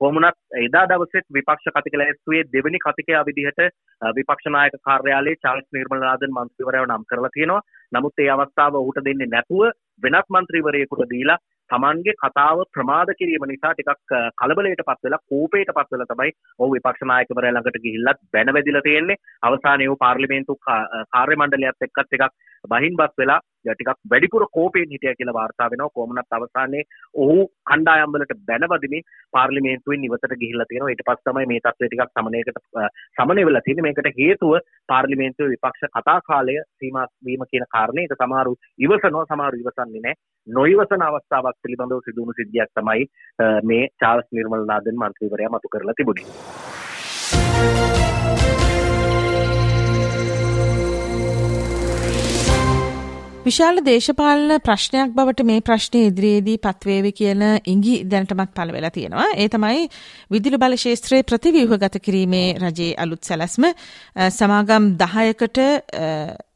කොමුණත් 0.00 0.38
එදා 0.58 0.84
දවසෙත් 0.86 1.26
විපක්ෂ 1.30 1.70
කතික 1.70 1.96
ලැයිස්තුවේ 1.96 2.44
දෙවැනි 2.48 2.80
කතිකයා 2.80 3.24
විදිහට 3.24 3.60
විපක්ෂ 4.12 4.46
නායක 4.48 4.78
කාර්යාලයේ 4.82 5.42
චාල්ස් 5.42 5.66
නිර්මලනාදන් 5.72 6.36
මන්ත්‍රීවරයාව 6.36 6.88
නම් 6.88 7.04
කරලා 7.06 7.34
තියෙනවා. 7.34 7.66
නමුත් 7.92 8.18
ඒ 8.18 8.30
අවස්ථාව 8.30 8.74
ඔහුට 8.76 9.04
දෙන්නේ 9.04 9.28
නැතුව 9.28 9.66
වෙනත් 10.02 10.30
මන්ත්‍රීවරයෙකුට 10.30 11.06
දීලා 11.08 11.38
තමන්ගේ 11.70 12.16
කතාව 12.16 12.58
ප්‍රමාද 12.70 13.10
කිරීම 13.18 13.46
නිසා 13.46 13.72
ටිකක් 13.72 14.14
කලබලයට 14.36 14.82
පත් 14.82 15.00
වෙලා 15.04 15.22
කෝපයට 15.26 15.72
පත් 15.72 15.88
වෙලා 15.92 16.10
තමයි 16.10 16.32
ඔහු 16.58 16.70
විපක්ෂ 16.72 17.06
නායකවරයා 17.06 17.54
ළඟට 17.54 17.82
ගිහිල්ලත් 17.82 18.20
බැන 18.32 18.52
වැදිලා 18.52 18.84
තියෙන්නේ 18.84 19.20
අවසානයේ 19.42 19.88
ඔහු 19.88 19.98
පාර්ලිමේන්තු 19.98 20.58
කාර්ය 20.64 21.36
මණ්ඩලයත් 21.36 21.86
එක්කත් 21.86 22.02
ටිකක් 22.04 22.32
බහින්බත් 22.64 23.16
වෙලා 23.18 23.40
ටිකක් 23.74 24.00
වැඩිපුර 24.12 24.46
කෝපයෙන් 24.52 24.92
හිටියා 24.92 25.16
කියලා 25.18 25.36
වාර්තා 25.38 25.70
වෙනවා. 25.70 25.90
කොහොමනත් 25.90 26.36
අවසානයේ 26.38 26.84
ඔහු 27.16 27.36
කණ්ඩායම් 27.70 28.14
වලට 28.14 28.38
බැනවදිමින් 28.48 29.06
පාර්ලිමේන්තුවෙන් 29.32 30.06
ඉවතට 30.08 30.36
ගිහිල්ලා 30.42 30.68
තියෙනවා. 30.68 30.92
ඊට 30.92 31.04
පස්සේ 31.08 31.26
තමයි 31.28 31.46
මේ 31.52 31.60
තත්ත්වය 31.60 31.88
ටිකක් 31.88 32.14
සමනයකට 32.14 32.62
සමනය 33.16 33.46
වෙලා 33.48 33.64
තියෙන්නේ. 33.64 33.86
මේකට 33.88 34.20
හේතුව 34.20 34.54
පාර්ලිමේන්තුවේ 34.88 35.52
විපක්ෂ 35.54 35.90
කතා 35.90 36.18
කාලය 36.22 36.56
සීමා 36.78 37.06
වීම 37.24 37.44
කියන 37.50 37.68
කාරණේ. 37.70 38.06
ඒක 38.06 38.16
සමහරු 38.20 38.56
ඉවසනවා 38.78 39.26
සමහරු 39.26 39.62
ඉවසන්නේ 39.62 40.00
නැහැ. 40.00 40.22
නොයිවසන 40.46 41.02
අවස්ථාවක් 41.02 41.46
සභාවක් 41.46 41.62
පිළිබඳව 41.62 42.00
සිදුවුණු 42.04 42.38
සිද්ධියක් 42.38 42.70
තමයි 42.74 43.06
මේ 43.64 43.84
චාල්ස් 44.00 44.26
නිර්මල්නාදන් 44.32 44.98
මන්ත්‍රීවරයා 44.98 45.54
මතු 45.54 45.68
කරලා 45.68 45.96
තිබුණේ. 45.96 46.75
විශාල 53.46 53.76
දේශපාලන 53.86 54.52
ප්‍රශ්නයක් 54.58 55.10
බවට 55.16 55.44
මේ 55.48 55.62
ප්‍රශ්නය 55.66 56.00
ඉදිරියේදී 56.06 56.56
පත්වේවි 56.58 57.10
කියන 57.18 57.42
ඉඟි 57.72 57.92
දැනටමත් 58.04 58.50
පළ 58.56 58.72
වෙලා 58.76 58.90
තියෙනවා. 58.90 59.26
ඒ 59.36 59.46
තමයි 59.48 59.84
විදුලි 60.30 60.58
බල 60.58 60.74
ශේත්‍රයේ 60.76 61.26
ප්‍රතිව්‍යුහගත 61.30 61.98
කිරීමේ 62.06 62.48
රජයේ 62.62 62.96
අලුත් 63.04 63.22
සැලැස්ම 63.22 63.68
සමාගම් 64.38 64.88
10කට 65.02 65.68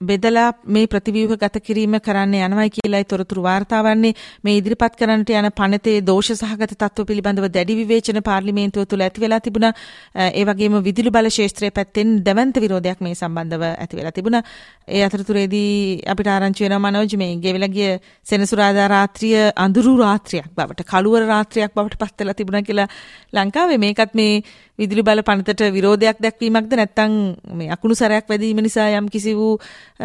බෙදලා 0.02 0.48
මේ 0.68 0.86
ප්‍රතිව්‍යුහගත 0.86 1.60
කිරීම 1.62 1.94
කරන්න 2.00 2.34
යනවයි 2.40 2.74
කියලායි 2.76 3.04
තොරතුරු 3.04 3.42
වාර්තා 3.42 3.84
වන්නේ. 3.84 4.12
මේ 4.44 4.56
ඉදිරිපත් 4.56 4.98
කරන්නට 4.98 5.30
යන 5.32 5.50
පනතේ 5.52 5.96
දෝෂ 6.02 6.32
සහගත 6.34 6.74
තත්ත්ව 6.74 7.06
පිළිබඳව 7.06 7.48
දැඩි 7.50 7.78
විවේචන 7.82 8.20
පාර්ලිමේන්තුව 8.22 8.88
තුළ 8.88 9.06
ඇති 9.06 9.24
වෙලා 9.26 9.40
තිබුණා. 9.40 9.72
ඒ 10.16 10.44
වගේම 10.44 10.80
විදුලි 10.82 11.14
බල 11.18 11.30
ශේත්‍රයේ 11.30 11.70
පැත්තෙන් 11.70 12.18
දැවන්ත 12.24 12.60
විරෝධයක් 12.66 13.00
මේ 13.00 13.14
සම්බන්ධව 13.14 13.64
ඇති 13.70 14.00
වෙලා 14.00 14.16
තිබුණා. 14.18 14.44
ඒ 14.88 15.04
අතරතුරේදී 15.04 16.02
අපිට 16.08 16.34
ආරංචි 16.34 16.64
වෙනවා 16.64 16.79
මනෝජ් 16.80 17.12
මේ 17.16 17.32
ගෙවිලා 17.36 17.68
ගිය 17.68 17.90
සෙනසුරාදා 18.26 18.88
රාත්‍රිය 18.88 19.40
අඳුරු 19.56 19.92
රාත්‍රියක් 19.98 20.50
බවට 20.56 20.86
කළුවර 20.86 21.26
රාත්‍රියක් 21.26 21.74
බවට 21.74 22.00
පත් 22.00 22.20
වෙලා 22.20 22.34
තිබුණා 22.34 22.62
කියලා 22.62 22.88
ලංකාවේ 23.34 23.78
මේකත් 23.78 24.14
මේ 24.14 24.32
විදුලි 24.78 25.02
බල 25.02 25.22
පනතට 25.22 25.62
විරෝධයක් 25.70 26.18
දැක්වීමක්ද 26.18 26.72
නැත්නම් 26.74 27.18
මේ 27.54 27.68
අකුණු 27.70 27.94
සැරයක් 27.94 28.26
වැදීම 28.28 28.60
නිසා 28.60 28.88
යම් 28.92 29.08
කිසි 29.08 29.34
වූ 29.34 29.52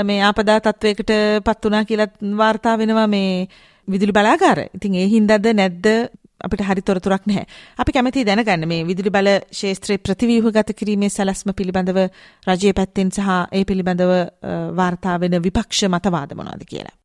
මේ 0.03 0.19
ආපදා 0.21 0.59
තත්වයකට 0.61 1.15
පත් 1.45 1.59
වුණා 1.63 1.85
කියලා 1.85 2.09
වාර්තා 2.37 2.77
වෙනවා 2.77 3.07
මේ 3.07 3.47
විදුලි 3.87 4.11
බලාගාර. 4.11 4.59
ඉතින් 4.73 4.95
ඒ 4.95 5.07
හින්දාද 5.07 5.45
නැද්ද 5.53 5.87
අපිට 6.41 6.61
හරි 6.61 6.81
තොරතුරක් 6.81 7.23
නැහැ. 7.27 7.45
අපි 7.79 7.91
කැමැති 7.91 8.25
දැනගන්න 8.25 8.67
මේ 8.67 8.83
විදුලි 8.83 9.11
බල 9.11 9.31
ශේත්‍රයේ 9.53 9.99
ප්‍රතිව්‍යුහගත 9.99 10.75
කිරීමේ 10.75 11.09
සැලැස්ම 11.11 11.53
පිළිබඳව 11.53 12.01
රජයේ 12.47 12.73
පැත්තෙන් 12.73 13.11
සහ 13.11 13.31
ඒ 13.51 13.63
පිළිබඳව 13.63 14.13
වාර්තා 14.75 15.17
වෙන 15.19 15.41
විපක්ෂ 15.41 15.89
මතවාද 15.89 16.35
මොනවද 16.35 16.69
කියලා. 16.69 16.95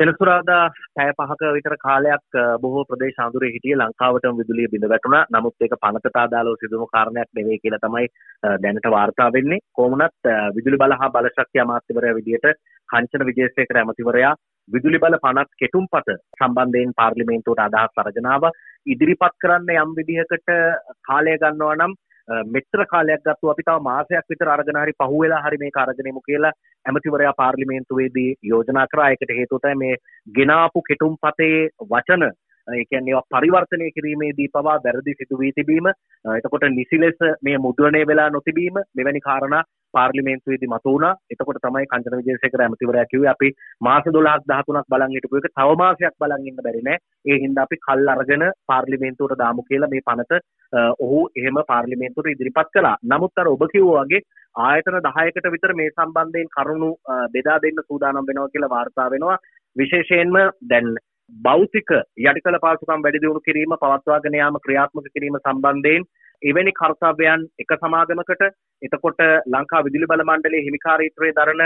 සෙනසුරාදා 0.00 0.64
පැය 0.96 1.10
පහක 1.12 1.52
විතර 1.54 1.74
කාලයක් 1.78 2.36
බොහෝ 2.62 2.84
ප්‍රදේශ 2.84 3.18
අඳුරේ 3.18 3.50
හිටියේ 3.54 3.78
ලංකාවටම 3.78 4.40
විදුලිය 4.40 4.68
බිඳ 4.72 4.86
වැටුණා. 4.88 5.24
නමුත් 5.34 5.64
ඒක 5.64 5.74
පනතට 5.76 6.18
අදාළව 6.18 6.60
සිදුවුණු 6.60 6.92
කාරණයක් 6.92 7.30
නෙවෙයි 7.32 7.62
කියලා 7.62 7.82
තමයි 7.84 8.06
දැනට 8.62 8.86
වාර්තා 8.90 9.32
වෙන්නේ. 9.32 9.64
කොහොමනත් 9.72 10.30
විදුලි 10.56 10.80
බල 10.82 10.94
හා 11.00 11.10
බලශක්ති 11.10 11.64
අමාත්‍යවරයා 11.64 12.18
විදියට 12.20 12.46
කංචන 12.88 13.26
විජේසේකර 13.30 13.80
ඇමතිවරයා 13.80 14.34
විදුලි 14.68 14.98
බල 14.98 15.16
පනත් 15.18 15.50
කෙටුම්පත 15.56 16.10
සම්බන්ධයෙන් 16.38 16.96
පාර්ලිමේන්තුවට 16.96 17.64
අදහස් 17.66 18.02
අරගෙන 18.02 18.28
ඉදිරිපත් 18.86 19.34
කරන්න 19.40 19.72
යම් 19.76 19.96
විදිහකට 19.96 20.52
කාලය 21.02 21.36
ගන්නවා 21.36 21.76
නම් 21.76 21.94
මෙච්චර 22.48 22.84
කාලයක් 22.86 23.22
ගත්තු 23.22 23.50
අපි 23.50 23.62
තව 23.62 23.78
මාසයක් 23.82 24.26
විතර 24.28 24.48
අරගෙන 24.48 24.80
හරි 24.82 24.94
පහුවෙලා 24.94 25.42
හරි 25.44 25.58
මේක 25.58 25.76
අරගෙනමු 25.76 26.20
කියලා 26.20 26.52
ඇමතිවරයා 26.86 27.32
පාර්ලිමේන්තුවේදී 27.32 28.30
යෝජනා 28.44 28.86
කරා. 28.86 29.08
ඒකට 29.08 29.32
හේතුව 29.32 29.62
තමයි 29.62 29.78
මේ 29.78 29.96
ගෙනාපු 30.34 30.82
කෙටුම්පතේ 30.82 31.56
වචන 31.90 32.24
ඒ 32.68 32.84
කියන්නේ 32.84 33.24
පරිවර්තනය 33.30 33.90
කිරීමේදී 33.90 34.48
පවා 34.48 34.78
වැරදි 34.78 35.14
සිදු 35.14 35.40
වී 35.40 35.52
තිබීම 35.52 35.90
එතකොට 36.34 36.68
නිසි 36.70 37.00
ලෙස 37.00 37.18
මේ 37.42 37.58
මුද්‍රණය 37.58 38.06
වෙලා 38.06 38.30
නොතිබීම 38.30 38.80
මෙවැනි 38.94 39.20
කාරණා 39.20 39.64
පාර්ලිමේන්තුවේදී 39.94 40.68
මතු 40.68 40.92
වුණා. 40.92 41.14
එතකොට 41.32 41.60
තමයි 41.62 41.86
කංචන 41.86 42.18
විජේසේකර 42.20 42.62
ඇමතිවරයා 42.62 43.10
කිව්වේ 43.12 43.30
අපි 43.30 43.48
මාස 43.80 44.08
12ක් 44.08 44.44
13ක් 44.50 44.84
බලන් 44.92 45.14
හිටපු 45.16 45.40
එක 45.40 45.48
තව 45.50 45.76
මාසයක් 45.82 46.16
බලන් 46.20 46.48
ඉන්න 46.48 46.60
බැරි 46.60 46.82
නෑ. 46.82 46.98
ඒ 47.24 47.38
හින්දා 47.44 47.66
අපි 47.68 47.80
කල් 47.86 48.12
අරගෙන 48.14 48.44
පාර්ලිමේන්තුවට 48.66 49.38
දාමු 49.42 49.66
කියලා 49.70 49.92
මේ 49.94 50.06
පනත 50.08 50.40
ඔහු 51.00 51.20
එහෙම 51.36 51.60
පාර්ලිමේන්තුවට 51.72 52.32
ඉදිරිපත් 52.34 52.72
කළා. 52.74 52.96
නමුත් 53.04 53.42
අර 53.42 53.48
ඔබ 53.48 53.64
කිව්වා 53.74 54.04
වගේ 54.04 54.24
ආයතන 54.62 54.98
10කට 55.00 55.54
විතර 55.54 55.74
මේ 55.74 55.90
සම්බන්ධයෙන් 55.90 56.54
කරුණු 56.56 56.90
බෙදා 57.36 57.58
දෙන්න 57.62 57.82
සූදානම් 57.82 58.28
වෙනවා 58.28 58.52
කියලා 58.54 58.74
වාර්තා 58.76 59.10
වෙනවා. 59.10 59.38
විශේෂයෙන්ම 59.76 60.38
දැන් 60.70 60.96
භෞතික 61.32 61.90
යටිකල 62.18 62.58
පාසුකම් 62.58 63.02
වැඩි 63.02 63.20
දියුණු 63.20 63.40
කිරීම 63.40 63.74
පවත්වාගෙන 63.76 64.34
යාම 64.34 64.56
ක්‍රියාත්මක 64.58 65.08
කිරීම 65.08 65.36
සම්බන්ධයෙන් 65.38 66.06
එවැනි 66.42 66.72
කර්තව්‍යයන් 66.72 67.44
එක 67.58 67.74
සමාගමකට. 67.76 68.44
එතකොට 68.82 69.20
ලංකා 69.46 69.84
විදුලි 69.84 70.06
බල 70.06 70.24
මණ්ඩලයේ 70.24 70.66
හිමිකාරීත්වයේ 70.66 71.36
දරන 71.36 71.64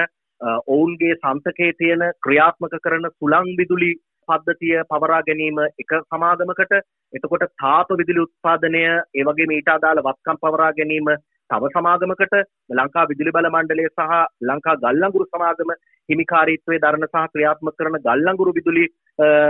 ඔවුන්ගේ 0.69 1.15
සන්තකයේ 1.17 1.73
තියෙන 1.75 2.03
ක්‍රියාත්මක 2.21 2.75
කරන 2.81 3.11
සුළං 3.11 3.53
විදුලි 3.57 3.93
පද්ධතිය 4.29 4.83
පවරා 4.91 5.23
ගැනීම 5.23 5.61
එක 5.79 5.93
සමාගමකට. 6.07 6.75
එතකොට 7.13 7.47
තාප 7.57 7.95
විදුලි 7.95 8.27
උත්පාදනය 8.27 8.83
ඒ 8.85 9.25
වගේම 9.25 9.53
ඊට 9.53 9.71
අදාළ 9.71 10.03
වත්කම් 10.03 10.43
පවරා 10.43 10.73
ගැනීම 10.73 11.15
තව 11.51 11.71
සමාගමකට 11.71 12.37
ලංකා 12.73 13.09
විදුලි 13.09 13.33
බල 13.33 13.49
මණ්ඩලය 13.49 13.89
සහ 13.89 14.13
ලංකා 14.43 14.77
ගල්ලංගුරු 14.79 15.27
සමාගම 15.27 15.73
හිමිකාරීත්වයේ 16.09 16.81
දරන 16.81 17.07
සහ 17.07 17.27
ක්‍රියාත්මක 17.33 17.77
කරන 17.77 17.99
ගල්ලංගුරු 18.01 18.53
විදුලි 18.53 18.85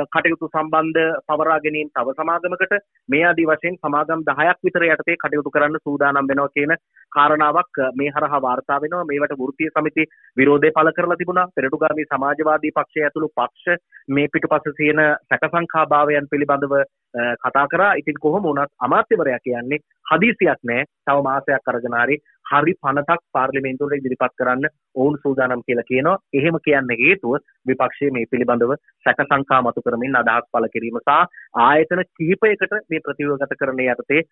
කටයුතු 0.09 0.49
සම්බන්ධ 0.49 1.03
පවරා 1.29 1.59
ගැනීම 1.59 1.91
තව 1.91 2.15
සමාගමකට 2.15 2.75
මේ 3.09 3.23
ආදී 3.25 3.47
වශයෙන් 3.47 3.79
සමාගම් 3.79 4.25
10ක් 4.31 4.57
විතර 4.63 4.87
යටතේ 4.87 5.17
කටයුතු 5.17 5.51
කරන්න 5.51 5.79
සූදානම් 5.81 6.31
වෙනවා 6.31 6.49
කියන 6.51 6.75
කාරණාවක් 7.13 7.83
මේ 7.95 8.11
හරහා 8.11 8.41
වාර්තා 8.41 8.81
වෙනවා. 8.81 9.05
මේවට 9.05 9.37
වෘත්තීය 9.37 9.71
සමිති 9.71 10.09
විරෝධය 10.37 10.73
පළ 10.73 10.93
කරලා 10.93 11.17
තිබුණා. 11.17 11.51
පෙරටුගාමී 11.53 12.09
සමාජවාදී 12.09 12.73
පක්ෂය 12.73 13.01
ඇතුළු 13.03 13.31
පක්ෂ 13.33 13.81
මේ 14.09 14.29
පිටුපස 14.29 14.75
තියෙන 14.75 15.03
සැකසංඛාභාවයන් 15.29 16.31
පිළිබඳව 16.31 16.75
කතා 17.15 17.67
කරා. 17.69 17.95
ඉතින් 17.95 18.21
කොහොම 18.21 18.43
වුණත් 18.43 18.73
අමාත්‍යවරයා 18.81 19.45
කියන්නේ 19.45 19.83
හදිසියක් 20.07 20.61
නෑ. 20.65 20.85
තව 21.07 21.25
මාසයක් 21.25 21.69
අරගෙන 21.69 21.97
හරි 21.99 22.17
හරි 22.47 22.73
පනතක් 22.77 23.21
පාර්ලිමේන්තුවට 23.33 23.99
ඉදිරිපත් 23.99 24.35
කරන්න 24.39 24.67
ඔවුන් 24.97 25.19
සූදානම් 25.23 25.63
කියලා 25.67 25.89
කියනවා. 25.91 26.19
එහෙම 26.35 26.59
කියන්න 26.67 26.93
හේතුව 27.03 27.37
විපක්ෂයේ 27.67 28.11
මේ 28.17 28.31
පිළිබඳව 28.33 28.75
සැක 29.07 29.23
සංකා 29.23 29.61
මතු 29.63 29.85
කරමින් 29.87 30.19
අදහස් 30.23 30.51
පළ 30.53 30.73
කිරීම 30.75 30.99
සහ 31.01 31.13
ආයතන 31.61 32.03
කිහිපයකට 32.19 32.77
මේ 32.91 33.05
ප්‍රතිවගත 33.07 33.57
කරන 33.61 33.85
යටතේ 33.87 34.27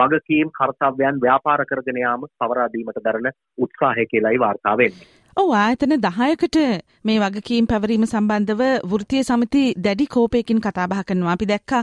වගකීම් 0.00 0.56
කර්තව්‍යයන් 0.58 1.22
ව්‍යාපාර 1.26 1.66
කරගෙන 1.70 2.02
යාම 2.04 2.26
පවරා 2.40 2.72
දීමට 2.74 3.04
දරන 3.04 3.32
උත්සාහය 3.58 4.10
කියලායි 4.12 4.44
වාර්තා 4.46 4.76
වෙන්නේ. 4.76 5.25
ඔව් 5.36 5.50
ආයතන 5.54 5.92
10කට 6.04 6.60
මේ 7.08 7.16
වගකීම් 7.22 7.66
පැවරීම 7.70 8.04
සම්බන්ධව 8.06 8.62
වෘත්තීය 8.92 9.24
සමිති 9.28 9.64
දැඩි 9.86 10.06
කෝපයකින් 10.14 10.62
කතා 10.66 10.86
බහ 10.92 11.02
කරනවා. 11.08 11.34
අපි 11.36 11.48
දැක්කා 11.50 11.82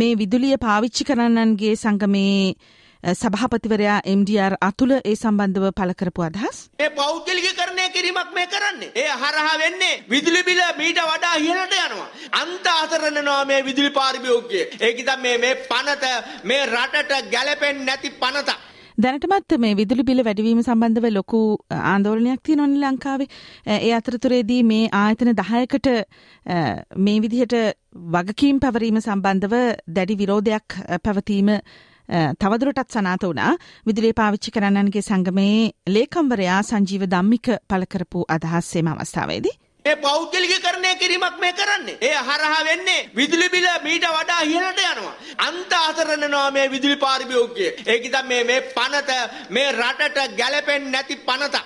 මේ 0.00 0.18
විදුලිය 0.20 0.58
පාවිච්චි 0.64 1.06
කරන්නන්ගේ 1.08 1.72
සංගමේ 1.82 2.52
සභාපතිවරයා 3.02 3.96
MDR 4.12 4.54
අතුල 4.60 4.92
ඒ 4.92 5.14
සම්බන්ධව 5.14 5.72
පළ 5.78 5.94
කරපු 6.00 6.26
අදහස්. 6.28 6.58
මේ 6.78 6.90
පෞද්ගලිකකරණය 7.00 7.86
කිරීමක් 7.94 8.34
මේ 8.34 8.46
කරන්නේ. 8.46 8.92
ඒ 8.94 9.08
හරහා 9.22 9.56
වෙන්නේ 9.58 9.94
විදුලි 10.12 10.42
බිල 10.42 10.60
මීට 10.76 11.00
වඩා 11.08 11.34
ඉහළට 11.38 11.76
යනවා. 11.78 12.08
අන්ත 12.42 12.66
අතරනවා 12.74 13.44
මේ 13.44 13.62
විදුලි 13.64 13.90
පාරිභෝගිකය. 13.90 14.60
ඒක 14.80 15.00
ඉතින් 15.00 15.20
මේ 15.20 15.38
මේ 15.38 15.54
පනත 15.70 16.04
මේ 16.44 16.66
රටට 16.66 17.32
ගැලපෙන්නේ 17.32 17.86
නැති 17.86 18.18
පනතක්. 18.20 18.69
දැනටමත් 19.04 19.54
මේ 19.64 19.74
විදුලි 19.74 20.04
බිල 20.04 20.22
වැඩිවීම 20.26 20.62
සම්බන්ධව 20.62 21.06
ලොකු 21.16 21.40
ආන්දෝලනයක් 21.70 22.40
තියෙනවනේ 22.42 22.80
ලංකාවේ. 22.84 23.28
ඒ 23.76 23.92
අතරතුරේදී 23.98 24.62
මේ 24.64 24.88
ආයතන 24.94 25.30
10කට 25.34 25.88
මේ 26.98 27.20
විදිහට 27.24 27.54
වගකීම් 28.16 28.58
පැවරීම 28.64 29.00
සම්බන්ධව 29.00 29.54
දැඩි 29.96 30.18
විරෝධයක් 30.22 30.78
පැවතීම 31.04 31.50
තවදුරටත් 32.38 32.90
සනාත 32.90 33.22
වුණා 33.22 33.54
විදුලිය 33.86 34.12
පාවිච්චි 34.12 34.50
කරන්නන්ගේ 34.50 35.02
සංගමයේ 35.02 35.64
ලේකම්වරයා 35.88 36.60
සංජීව 36.64 37.08
ධම්මික 37.14 37.56
පළ 37.68 37.90
කරපු 37.94 38.24
අදහස් 38.28 38.70
එම 38.76 38.92
අවස්ථාවේදී 38.92 39.56
ඒ 39.84 39.96
පෞද්ගලිකකරණය 39.96 40.90
කිරීමක් 41.00 41.36
මේ 41.40 41.52
කරන්නේ. 41.52 41.98
ඒ 42.02 42.16
හරහා 42.28 42.60
වෙන්නේ 42.64 43.00
විදුලි 43.14 43.48
බිල 43.48 43.66
මීට 43.82 44.06
වඩා 44.10 44.40
ඉහළට 44.44 44.80
යනවා. 44.84 45.14
අන්ත 45.38 45.72
අසරණනවා 45.80 46.50
මේ 46.50 46.70
විදුලි 46.70 46.96
පාරිභෝගිකය. 46.96 47.68
ඒක 47.86 48.04
ඉතින් 48.04 48.26
මේ 48.26 48.44
මේ 48.44 48.60
පනත 48.70 49.10
මේ 49.50 49.68
රටට 49.72 50.36
ගැලපෙන්නේ 50.40 50.92
නැති 50.92 51.16
පනතක්. 51.28 51.64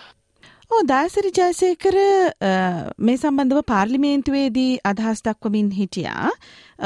ඕ 0.70 0.82
දාසිරි 0.88 1.30
ජයසේකර 1.38 1.96
මේ 2.98 3.16
සම්බන්ධව 3.16 3.66
පාර්ලිමේන්තුවේදී 3.66 4.70
අදහස් 4.84 5.24
දක්වමින් 5.26 5.70
හිටියා. 5.70 6.30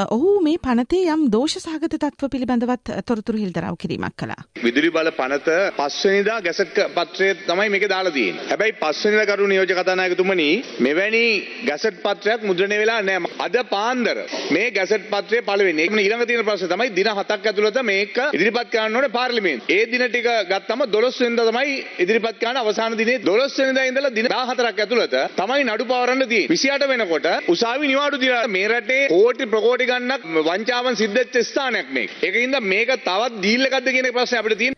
ඔහු 0.06 0.32
මේ 0.40 0.58
පනතේ 0.58 1.10
යම් 1.12 1.22
දෝෂ 1.28 1.54
සහගත 1.58 1.94
තත්ව 1.94 2.28
පිළිබඳවත් 2.32 2.90
තොරතුරු 3.02 3.38
හිල්දරව් 3.38 3.76
කිරීමක් 3.76 4.14
කළා. 4.14 4.42
විදුලි 4.62 4.90
බල 4.90 5.10
පනත 5.10 5.54
පස්වනිදා 5.78 6.36
ගැසට් 6.40 6.78
පත්‍රය 6.94 7.30
තමයි 7.40 7.68
මේක 7.68 7.86
දාලා 7.90 8.12
තියෙන්නේ. 8.12 8.46
හැබැයි 8.50 8.76
පස්වනිදා 8.78 9.26
කරු 9.30 9.48
නියෝජක 9.48 9.72
කතානායකතුමනි 9.78 10.48
මෙවැනි 10.80 11.24
ගැසට් 11.66 11.98
පත්‍රයක් 12.04 12.44
මුද්‍රණය 12.48 12.78
වෙලා 12.78 13.00
නැහැ. 13.02 13.32
අද 13.40 13.56
පාන්දර 13.72 14.20
මේ 14.50 14.68
ගැසට් 14.70 15.08
පත්‍රය 15.10 15.42
පළවෙනි. 15.42 15.82
ඒක 15.82 15.96
ඊළඟ 15.96 16.26
තියෙන 16.26 16.46
ප්‍රශ්නේ 16.46 16.70
තමයි 16.70 16.94
දින 16.94 17.10
7ක් 17.12 17.40
ඇතුළත 17.44 17.82
මේක 17.82 18.14
ඉදිරිපත් 18.32 18.70
කරන්න 18.70 18.96
ඕනේ 18.96 19.14
පාර්ලිමේන්තුව. 19.18 19.66
ඒ 19.68 19.90
දින 19.90 20.06
ටික 20.06 20.30
ගත්තම 20.52 20.86
12 20.88 21.26
වෙනිදා 21.26 21.48
තමයි 21.50 21.74
ඉදිරිපත් 21.98 22.38
කරන 22.38 22.62
අවසාන 22.62 22.98
දිනේ 23.02 23.18
12 23.24 23.66
වෙනිදා 23.66 23.88
ඉඳලා 23.90 24.14
දින 24.14 24.30
14ක් 24.30 24.78
ඇතුළත 24.78 25.18
තමයි 25.34 25.66
නඩු 25.66 25.90
පවරන්න 25.90 26.28
තියෙන්නේ. 26.28 26.56
28 26.56 26.88
වෙනකොට 26.94 27.28
උසාවි 27.48 27.92
නිවාඩු 27.92 28.22
දීලා 28.24 28.46
මේ 28.48 28.66
රටේ 28.70 29.02
කෝටි 29.08 29.46
ප්‍රකෝටි 29.48 29.87
කෝටි 29.88 29.90
ගන්නක් 29.90 30.44
වංචාවන් 30.46 30.96
සිද්ධච්ච 30.96 31.36
ස්ථානයක් 31.42 31.88
මේක. 31.90 32.10
ඒකින්ද 32.22 32.60
මේක 32.62 32.90
තවත් 32.98 33.32
ඩීල් 33.36 33.68
එකක්ද 33.68 33.88
කියන 33.88 34.10
ප්‍රශ්නේ 34.12 34.40
අපිට 34.40 34.58
තියෙන. 34.58 34.76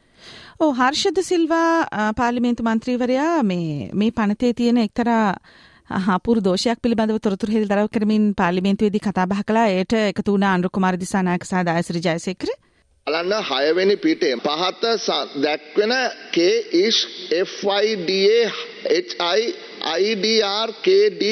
ඔව් 0.58 0.70
හර්ෂද 0.74 1.18
සිල්වා 1.22 2.12
පාර්ලිමේන්තු 2.14 2.62
මන්ත්‍රීවරයා 2.64 3.42
මේ 3.42 3.90
මේ 3.94 4.10
පනතේ 4.12 4.52
තියෙන 4.54 4.78
එක්තරා 4.78 5.26
හාපුරු 6.06 6.40
දෝෂයක් 6.40 6.82
පිළිබඳව 6.82 7.20
තොරතුරු 7.20 7.54
හෙළිදරව් 7.54 7.90
කරමින් 7.90 8.34
පාර්ලිමේන්තුවේදී 8.34 9.06
කතා 9.06 9.26
බහ 9.26 9.46
කළා. 9.46 9.68
ඒට 9.70 9.94
එකතු 10.02 10.32
වුණ 10.32 10.48
අනුර 10.48 10.70
කුමාර 10.70 10.96
දිසානායක 10.96 11.44
සහ 11.44 11.64
දායසිරි 11.64 12.04
ජයසේකර. 12.06 12.50
බලන්න 13.06 13.44
හයවෙනි 13.44 13.96
පිටේ 13.96 14.36
පහත 14.38 14.94
දැක්වෙන 15.42 15.96
K 16.32 16.46
is 16.80 16.98
FYDA 17.50 18.40
HI 18.90 19.40
IDR 19.80 20.68
KD 20.82 21.22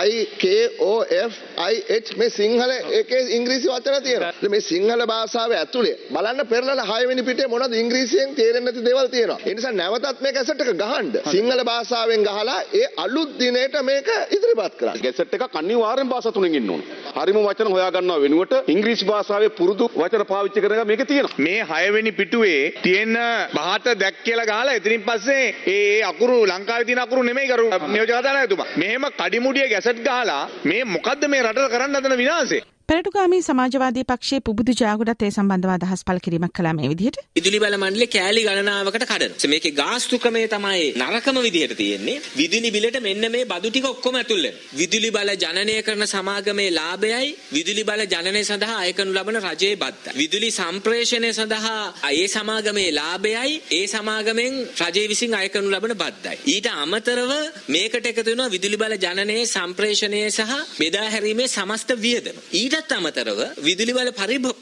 IKOF 0.00 1.32
IH 1.66 2.16
මේ 2.16 2.30
සිංහල 2.30 2.70
එකේ 2.92 3.22
ඉංග්‍රීසි 3.30 3.68
වචන 3.68 4.02
තියෙනවා. 4.02 4.32
මේ 4.48 4.60
සිංහල 4.62 5.02
භාෂාවේ 5.06 5.58
ඇතුලේ 5.58 5.96
බලන්න 6.10 6.46
පෙරලලා 6.46 6.86
6 6.86 7.08
වෙනි 7.08 7.22
පිටේ 7.22 7.48
මොනවද 7.48 7.74
ඉංග්‍රීසියෙන් 7.74 8.34
තේරෙන්නේ 8.34 8.72
නැති 8.72 8.84
දේවල් 8.84 9.08
තියෙනවා. 9.08 9.38
ඒ 9.46 9.54
නිසා 9.54 9.72
නැවතත් 9.72 10.20
මේ 10.20 10.32
කැසට් 10.32 10.62
එක 10.64 10.72
ගහන්න. 10.74 11.12
සිංහල 11.30 11.64
භාෂාවෙන් 11.64 12.24
ගහලා 12.24 12.58
ඒ 12.74 12.86
අලුත් 12.98 13.36
දිනේට 13.38 13.76
මේක 13.82 14.08
ඉදිරිපත් 14.30 14.78
කරන්න. 14.80 15.00
කැසට් 15.00 15.34
එකක් 15.36 15.58
අනිවාර්යෙන් 15.62 16.08
භාෂා 16.08 16.32
තුනෙන් 16.32 16.54
ඉන්න 16.54 16.70
ඕන. 16.70 16.82
හරිම 17.16 17.40
වචන 17.40 17.72
හොයා 17.74 17.90
ගන්නවා 17.90 18.20
වෙනුවට 18.20 18.54
ඉංග්‍රීසි 18.68 19.04
භාෂාවේ 19.04 19.52
පුරුදු 19.58 19.90
වචන 19.94 20.26
පාවිච්චි 20.32 20.64
කරන 20.64 20.84
මේක 20.86 21.04
තියෙනවා. 21.04 21.36
මේ 21.38 21.60
6 21.64 21.92
වෙනි 21.92 22.12
පිටුවේ 22.12 22.62
තියෙන 22.82 23.14
බහත 23.54 23.98
දැක් 24.00 24.22
කියලා 24.24 24.46
ගහලා 24.46 24.78
එතනින් 24.80 25.02
පස්සේ 25.02 25.44
ඒ 25.68 26.02
අකුරු 26.04 26.38
ලංකාවේ 26.46 26.84
තියෙන 26.84 27.04
අකුරු 27.04 27.22
නෙමෙයි 27.22 27.48
කරු 27.48 27.68
නියෝජක 27.98 28.12
කතානායකතුමා. 28.16 28.66
මෙහෙම 28.76 29.04
කඩිමුඩිය 29.12 29.68
ගැසට් 29.68 30.00
ගහලා 30.00 30.42
මේ 30.64 30.82
මොකද්ද 30.86 31.22
මේ 31.26 31.42
රටට 31.42 31.70
කරන්න 31.70 31.96
හදන 31.96 32.16
විනාශය? 32.16 32.58
පෙරටුගාමී 32.88 33.40
සමාජවාදී 33.46 34.02
පක්ෂයේ 34.10 34.42
පුබුදු 34.44 34.72
ජාගුඩත් 34.80 35.22
ඒ 35.24 35.28
සම්බන්ධව 35.30 35.72
අදහස් 35.72 36.02
පළ 36.08 36.20
කිරීමක් 36.26 36.52
කළා 36.58 36.70
මේ 36.76 36.86
විදිහට. 36.92 37.16
විදුලි 37.36 37.58
බල 37.64 37.74
මණ්ඩලය 37.76 38.06
කෑලි 38.14 38.44
ගණනාවකට 38.46 39.02
කඩන. 39.10 39.34
මේකේ 39.52 39.72
ගාස්තු 39.80 40.18
ක්‍රමය 40.22 40.44
තමයි 40.48 40.86
නරකම 41.00 41.38
විදිහට 41.46 41.74
තියෙන්නේ. 41.80 42.14
විදුලි 42.38 42.70
බිලට 42.76 42.96
මෙන්න 43.06 43.26
මේ 43.34 43.48
බදු 43.50 43.72
ටික 43.72 43.88
ඔක්කොම 43.90 44.16
ඇතුල් 44.20 44.40
වෙනවා. 44.40 44.62
විදුලි 44.78 45.10
බල 45.16 45.32
ජනනය 45.42 45.74
කරන 45.88 46.04
සමාගමේ 46.14 46.70
ලාභයයි 46.78 47.28
විදුලි 47.56 47.84
බල 47.90 48.04
ජනනය 48.14 48.42
සඳහා 48.50 48.78
අය 48.86 48.94
කරනු 48.94 49.12
ලබන 49.18 49.38
රජයේ 49.44 49.74
බද්දයි. 49.82 50.16
විදුලි 50.20 50.50
සම්ප්‍රේෂණය 50.50 51.34
සඳහා 51.40 51.84
ඒ 52.12 52.24
සමාගමේ 52.28 52.88
ලාභයයි 52.92 53.60
ඒ 53.72 53.84
සමාගමෙන් 53.94 54.58
රජය 54.82 55.04
විසින් 55.12 55.38
අය 55.42 55.50
කරනු 55.50 55.74
ලබන 55.74 55.96
බද්දයි. 56.04 56.40
ඊට 56.54 56.70
අමතරව 56.76 57.36
මේකට 57.68 58.10
එකතු 58.14 58.26
වෙනවා 58.30 58.48
විදුලි 58.56 58.80
බල 58.84 58.96
ජනනයේ 59.06 59.46
සම්ප්‍රේෂණය 59.54 60.24
සහ 60.30 60.58
බෙදා 60.80 61.06
හැරීමේ 61.10 61.50
සමස්ත 61.50 61.96
වියදම. 62.06 62.42
ඊට 62.54 62.76
ඊටත් 62.78 62.92
අමතරව 62.94 63.40
විදුලි 63.58 63.92
බල 63.96 64.10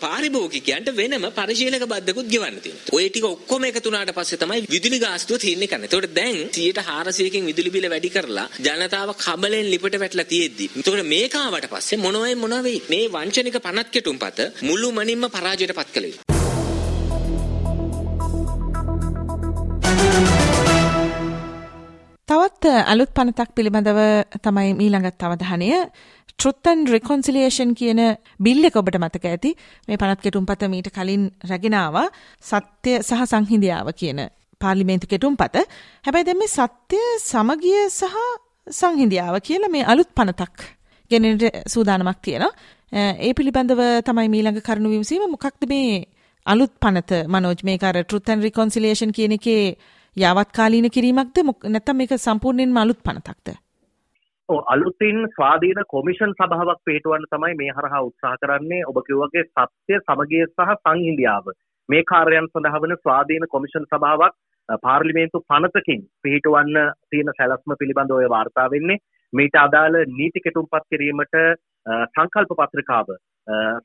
පාරිභෝගිකයන්ට 0.02 0.88
වෙනම 0.92 1.24
පරිශීලක 1.38 1.84
බද්දකුත් 1.92 2.28
ගෙවන්න 2.32 2.58
තියෙනවා. 2.64 2.94
ඔය 2.96 3.08
ටික 3.08 3.26
ඔක්කොම 3.26 3.66
එකතු 3.68 3.88
වුණාට 3.88 4.12
පස්සේ 4.18 4.40
තමයි 4.42 4.60
විදුලි 4.74 4.98
ගාස්තුව 4.98 5.40
තීරණය 5.44 5.66
කරන්නේ. 5.66 5.88
ඒතකොට 5.88 6.14
දැන් 6.14 6.38
100%කින් 6.50 7.48
විදුලි 7.50 7.70
බිල 7.70 7.88
වැඩි 7.92 8.10
කරලා 8.10 8.46
ජනතාව 8.60 9.12
කබලෙන් 9.16 9.68
ලිපට 9.72 9.98
වැටලා 10.02 10.30
තියෙද්දි. 10.32 10.70
ඒතකොට 10.70 11.04
මේක 11.06 11.36
ආවට 11.36 11.68
පස්සේ 11.72 12.02
මොනවයි 12.04 12.34
මොනව 12.36 12.62
වෙයි? 12.66 12.82
මේ 12.92 13.12
වංචනික 13.14 13.60
පනත් 13.66 13.88
කෙටුම්පත 13.90 14.40
මුළුමනින්ම 14.62 15.28
පරාජයට 15.36 15.76
පත් 15.78 15.88
කළ 15.94 16.08
යුතුයි. 16.08 16.24
තවත් 22.28 22.64
අලුත් 22.92 23.10
පනතක් 23.14 23.50
පිළිබඳව 23.56 23.98
තමයි 24.44 24.70
මීළඟත් 24.80 25.20
අවධානය 25.22 25.68
ටෘත්තන් 26.38 26.80
රිකොන්සිලියේෂන් 26.92 27.70
කියන 27.74 28.00
බිල්ල 28.38 28.68
එක 28.68 28.76
ඔබට 28.76 28.98
මතක 28.98 29.24
ඇති? 29.26 29.50
මේ 29.88 29.96
පනත් 29.96 30.20
කෙටුම්පත 30.20 30.64
මීට 30.68 30.90
කලින් 30.92 31.24
රැගෙනාව. 31.50 31.96
සත්‍ය 32.40 32.92
සහ 33.00 33.22
සංහිඳියාව 33.24 33.88
කියන 33.96 34.20
පාර්ලිමේන්තු 34.60 35.08
කෙටුම්පත 35.08 35.56
හැබැයි 36.04 36.28
දැන් 36.28 36.38
මේ 36.38 36.52
සත්‍ය 36.56 37.00
සමගිය 37.22 37.80
සහ 37.90 38.16
සංහිඳියාව 38.66 39.40
කියලා 39.40 39.72
මේ 39.72 39.84
අලුත් 39.86 40.12
පනතක් 40.14 40.68
ගෙනෙන්න 41.10 41.40
සූදානමක් 41.66 42.20
තියෙනවා. 42.22 42.52
ඒ 43.18 43.32
පිළිබඳව 43.32 43.82
තමයි 44.04 44.28
මීළඟ 44.28 44.62
කරුණු 44.62 44.90
විමසීම. 44.90 45.26
මොකක්ද 45.30 45.68
මේ 45.68 46.06
අලුත් 46.46 46.74
පනත? 46.78 47.26
මනෝජ් 47.26 47.60
මේක 47.64 47.82
අර 47.82 47.96
ටෘත් 47.96 48.28
ඇන්ඩ් 48.28 48.44
රිකොන්සිලියේෂන් 48.44 49.12
කියන 49.12 49.38
එකේ 49.40 49.76
යාවත් 50.16 50.50
කාලීන 50.52 50.90
කිරීමක්ද 50.90 51.46
නැත්නම් 51.66 51.96
මේක 51.96 52.18
සම්පූර්ණයෙන්ම 52.18 52.76
අලුත් 52.76 53.00
පනතක්ද? 53.02 53.56
අලුතින් 54.48 55.28
ස්වාධීන 55.28 55.80
කොමිෂන් 55.88 56.32
සභාවක් 56.32 56.80
පිටවන්න 56.84 57.26
තමයි 57.26 57.54
මේ 57.54 57.72
හරහා 57.72 58.02
උත්සාහ 58.02 58.36
කරන්නේ. 58.36 58.82
ඔබ 58.84 58.98
කිව්වගේ 59.02 59.44
සත්‍ය 59.44 59.98
සමගිය 59.98 60.44
සහ 60.46 60.74
සංහිඳියාව 60.76 61.46
මේ 61.88 62.02
කාර්යයන් 62.04 62.48
සඳහා 62.48 62.82
වන 62.82 62.96
ස්වාධීන 62.96 63.46
කොමිෂන් 63.48 63.86
සභාවක් 63.86 64.34
පාර්ලිමේන්තු 64.82 65.42
පනතකින් 65.44 66.06
පිහිටවන්න 66.22 66.92
තියෙන 67.10 67.32
සැලැස්ම 67.32 67.74
පිළිබඳව 67.74 68.16
ඔය 68.16 68.28
වාර්තා 68.28 68.70
වෙන්නේ. 68.70 69.02
මීට 69.32 69.56
අදාළ 69.56 69.96
නීති 70.10 70.40
කෙටුම්පත් 70.40 70.84
කිරීමට 70.90 71.36
සංකල්ප 72.10 72.52
පත්‍රිකාව 72.60 73.10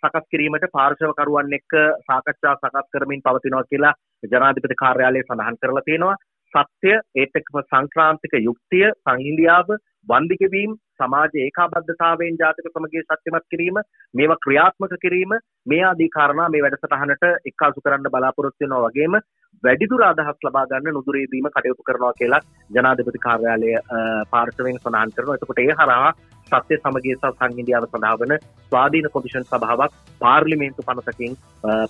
සකස් 0.02 0.26
කිරීමට 0.32 0.66
පාර්ශවකරුවන් 0.72 1.54
එක්ක 1.54 1.74
සාකච්ඡා 2.04 2.56
සකස් 2.56 2.88
කරමින් 2.94 3.22
පවතිනවා 3.22 3.66
කියලා 3.66 3.98
ජනාධිපති 4.26 4.76
කාර්යාලය 4.76 5.24
සඳහන් 5.24 5.60
කරලා 5.62 5.84
තියෙනවා. 5.86 6.16
සත්‍ය 6.54 6.94
ඒත් 7.16 7.36
එක්කම 7.36 7.62
සංක්‍රාන්තික 7.64 8.38
යුක්තිය 8.40 8.88
සංහිඳියාව 8.90 9.76
වන්දිකවීම් 10.08 10.72
සමාජ 10.98 11.36
ඒකාබද්ධතාවයෙන් 11.38 12.40
ජාතික 12.40 12.70
සමගිය 12.70 13.04
ශක්තිමත් 13.04 13.46
කිරීම 13.50 13.78
මේවා 14.14 14.42
ක්‍රියාත්මක 14.46 14.96
කිරීම 15.02 15.36
මේ 15.66 15.84
ආදී 15.84 16.10
කාරණා 16.10 16.50
මේ 16.50 16.64
වැඩසටහනට 16.64 17.26
එක්කාසු 17.46 17.86
කරන්න 17.86 18.10
බලාපොරොත්තු 18.10 18.64
වෙනවා 18.64 18.84
වගේම 18.88 19.18
වැඩිදුර 19.64 20.04
අදහස් 20.04 20.44
ලබා 20.44 20.66
ගන්න 20.66 20.96
නුදුරේදීම 20.96 21.50
කටයුතු 21.50 21.88
කරනවා 21.88 22.14
කියලා 22.14 22.42
ජනාධිපති 22.70 23.20
කාර්යාලය 23.20 23.74
පාර්ශවයෙන් 24.32 24.80
සඳහන් 24.80 25.16
කරනවා. 25.16 25.36
එතකොට 25.36 25.60
ඒ 25.60 25.74
හරහා 25.74 26.14
සත්‍ය 26.52 26.78
සමගිය 26.78 27.16
සහ 27.16 27.34
සංහිඳියාව 27.34 27.86
සඳහා 27.88 28.16
වන 28.16 28.38
ස්වාධීන 28.72 29.12
කොමිෂන් 29.12 29.46
සභාවක් 29.46 30.00
පාර්ලිමේන්තු 30.22 30.88
පනතකින් 30.88 31.38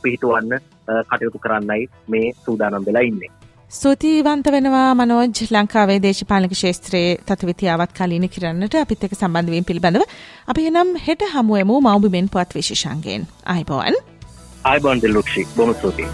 පිහිටුවන්න 0.03 0.57
කටයුතු 1.05 1.39
කරන්නයි 1.39 1.87
මේ 2.09 2.27
සූදානම් 2.39 2.85
වෙලා 2.85 3.07
ඉන්නේ. 3.11 3.31
ස්තුතිවන්ත 3.71 4.47
වෙනවා 4.47 4.87
මනෝජ් 4.95 5.27
ලංකාවේ 5.49 5.99
දේශපාලනික 6.03 6.55
ශේත්‍රයේ 6.55 7.11
තත්විතියාවත් 7.27 7.93
කලීන 7.93 8.25
කිරන්නට 8.29 8.75
අපිත් 8.75 9.05
එක්ක 9.07 9.15
සම්බන්ධ 9.15 9.53
වීම 9.53 9.67
පිළිබඳව 9.69 10.03
අපි 10.47 10.65
එනම් 10.71 10.91
හෙට 11.05 11.23
හමුවෙමු 11.29 11.77
මව්බිමෙන් 11.81 12.27
පුවත් 12.29 12.55
විශේෂංගයෙන්. 12.57 13.23
ආයිබෝවන් 13.45 13.97
ආයිබෝන් 14.65 15.01
දෙලුක්ෂි 15.01 15.47
බොහොම 15.55 15.73
ස්තුතියි. 15.75 16.09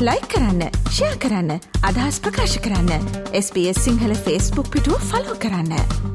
ලයි 0.00 0.20
කරන්න 0.28 0.62
ෂයා 0.88 1.14
කරන්න 1.18 1.54
අදහස් 1.82 2.20
ප්‍රකාශ 2.20 2.60
කරන්න. 2.60 3.10
SBS 3.38 3.82
සිංහල 3.84 4.20
ෆස්බුක් 4.20 4.70
පිටුව 4.70 5.10
ෆලෝ 5.10 5.40
කරන්න. 5.40 6.13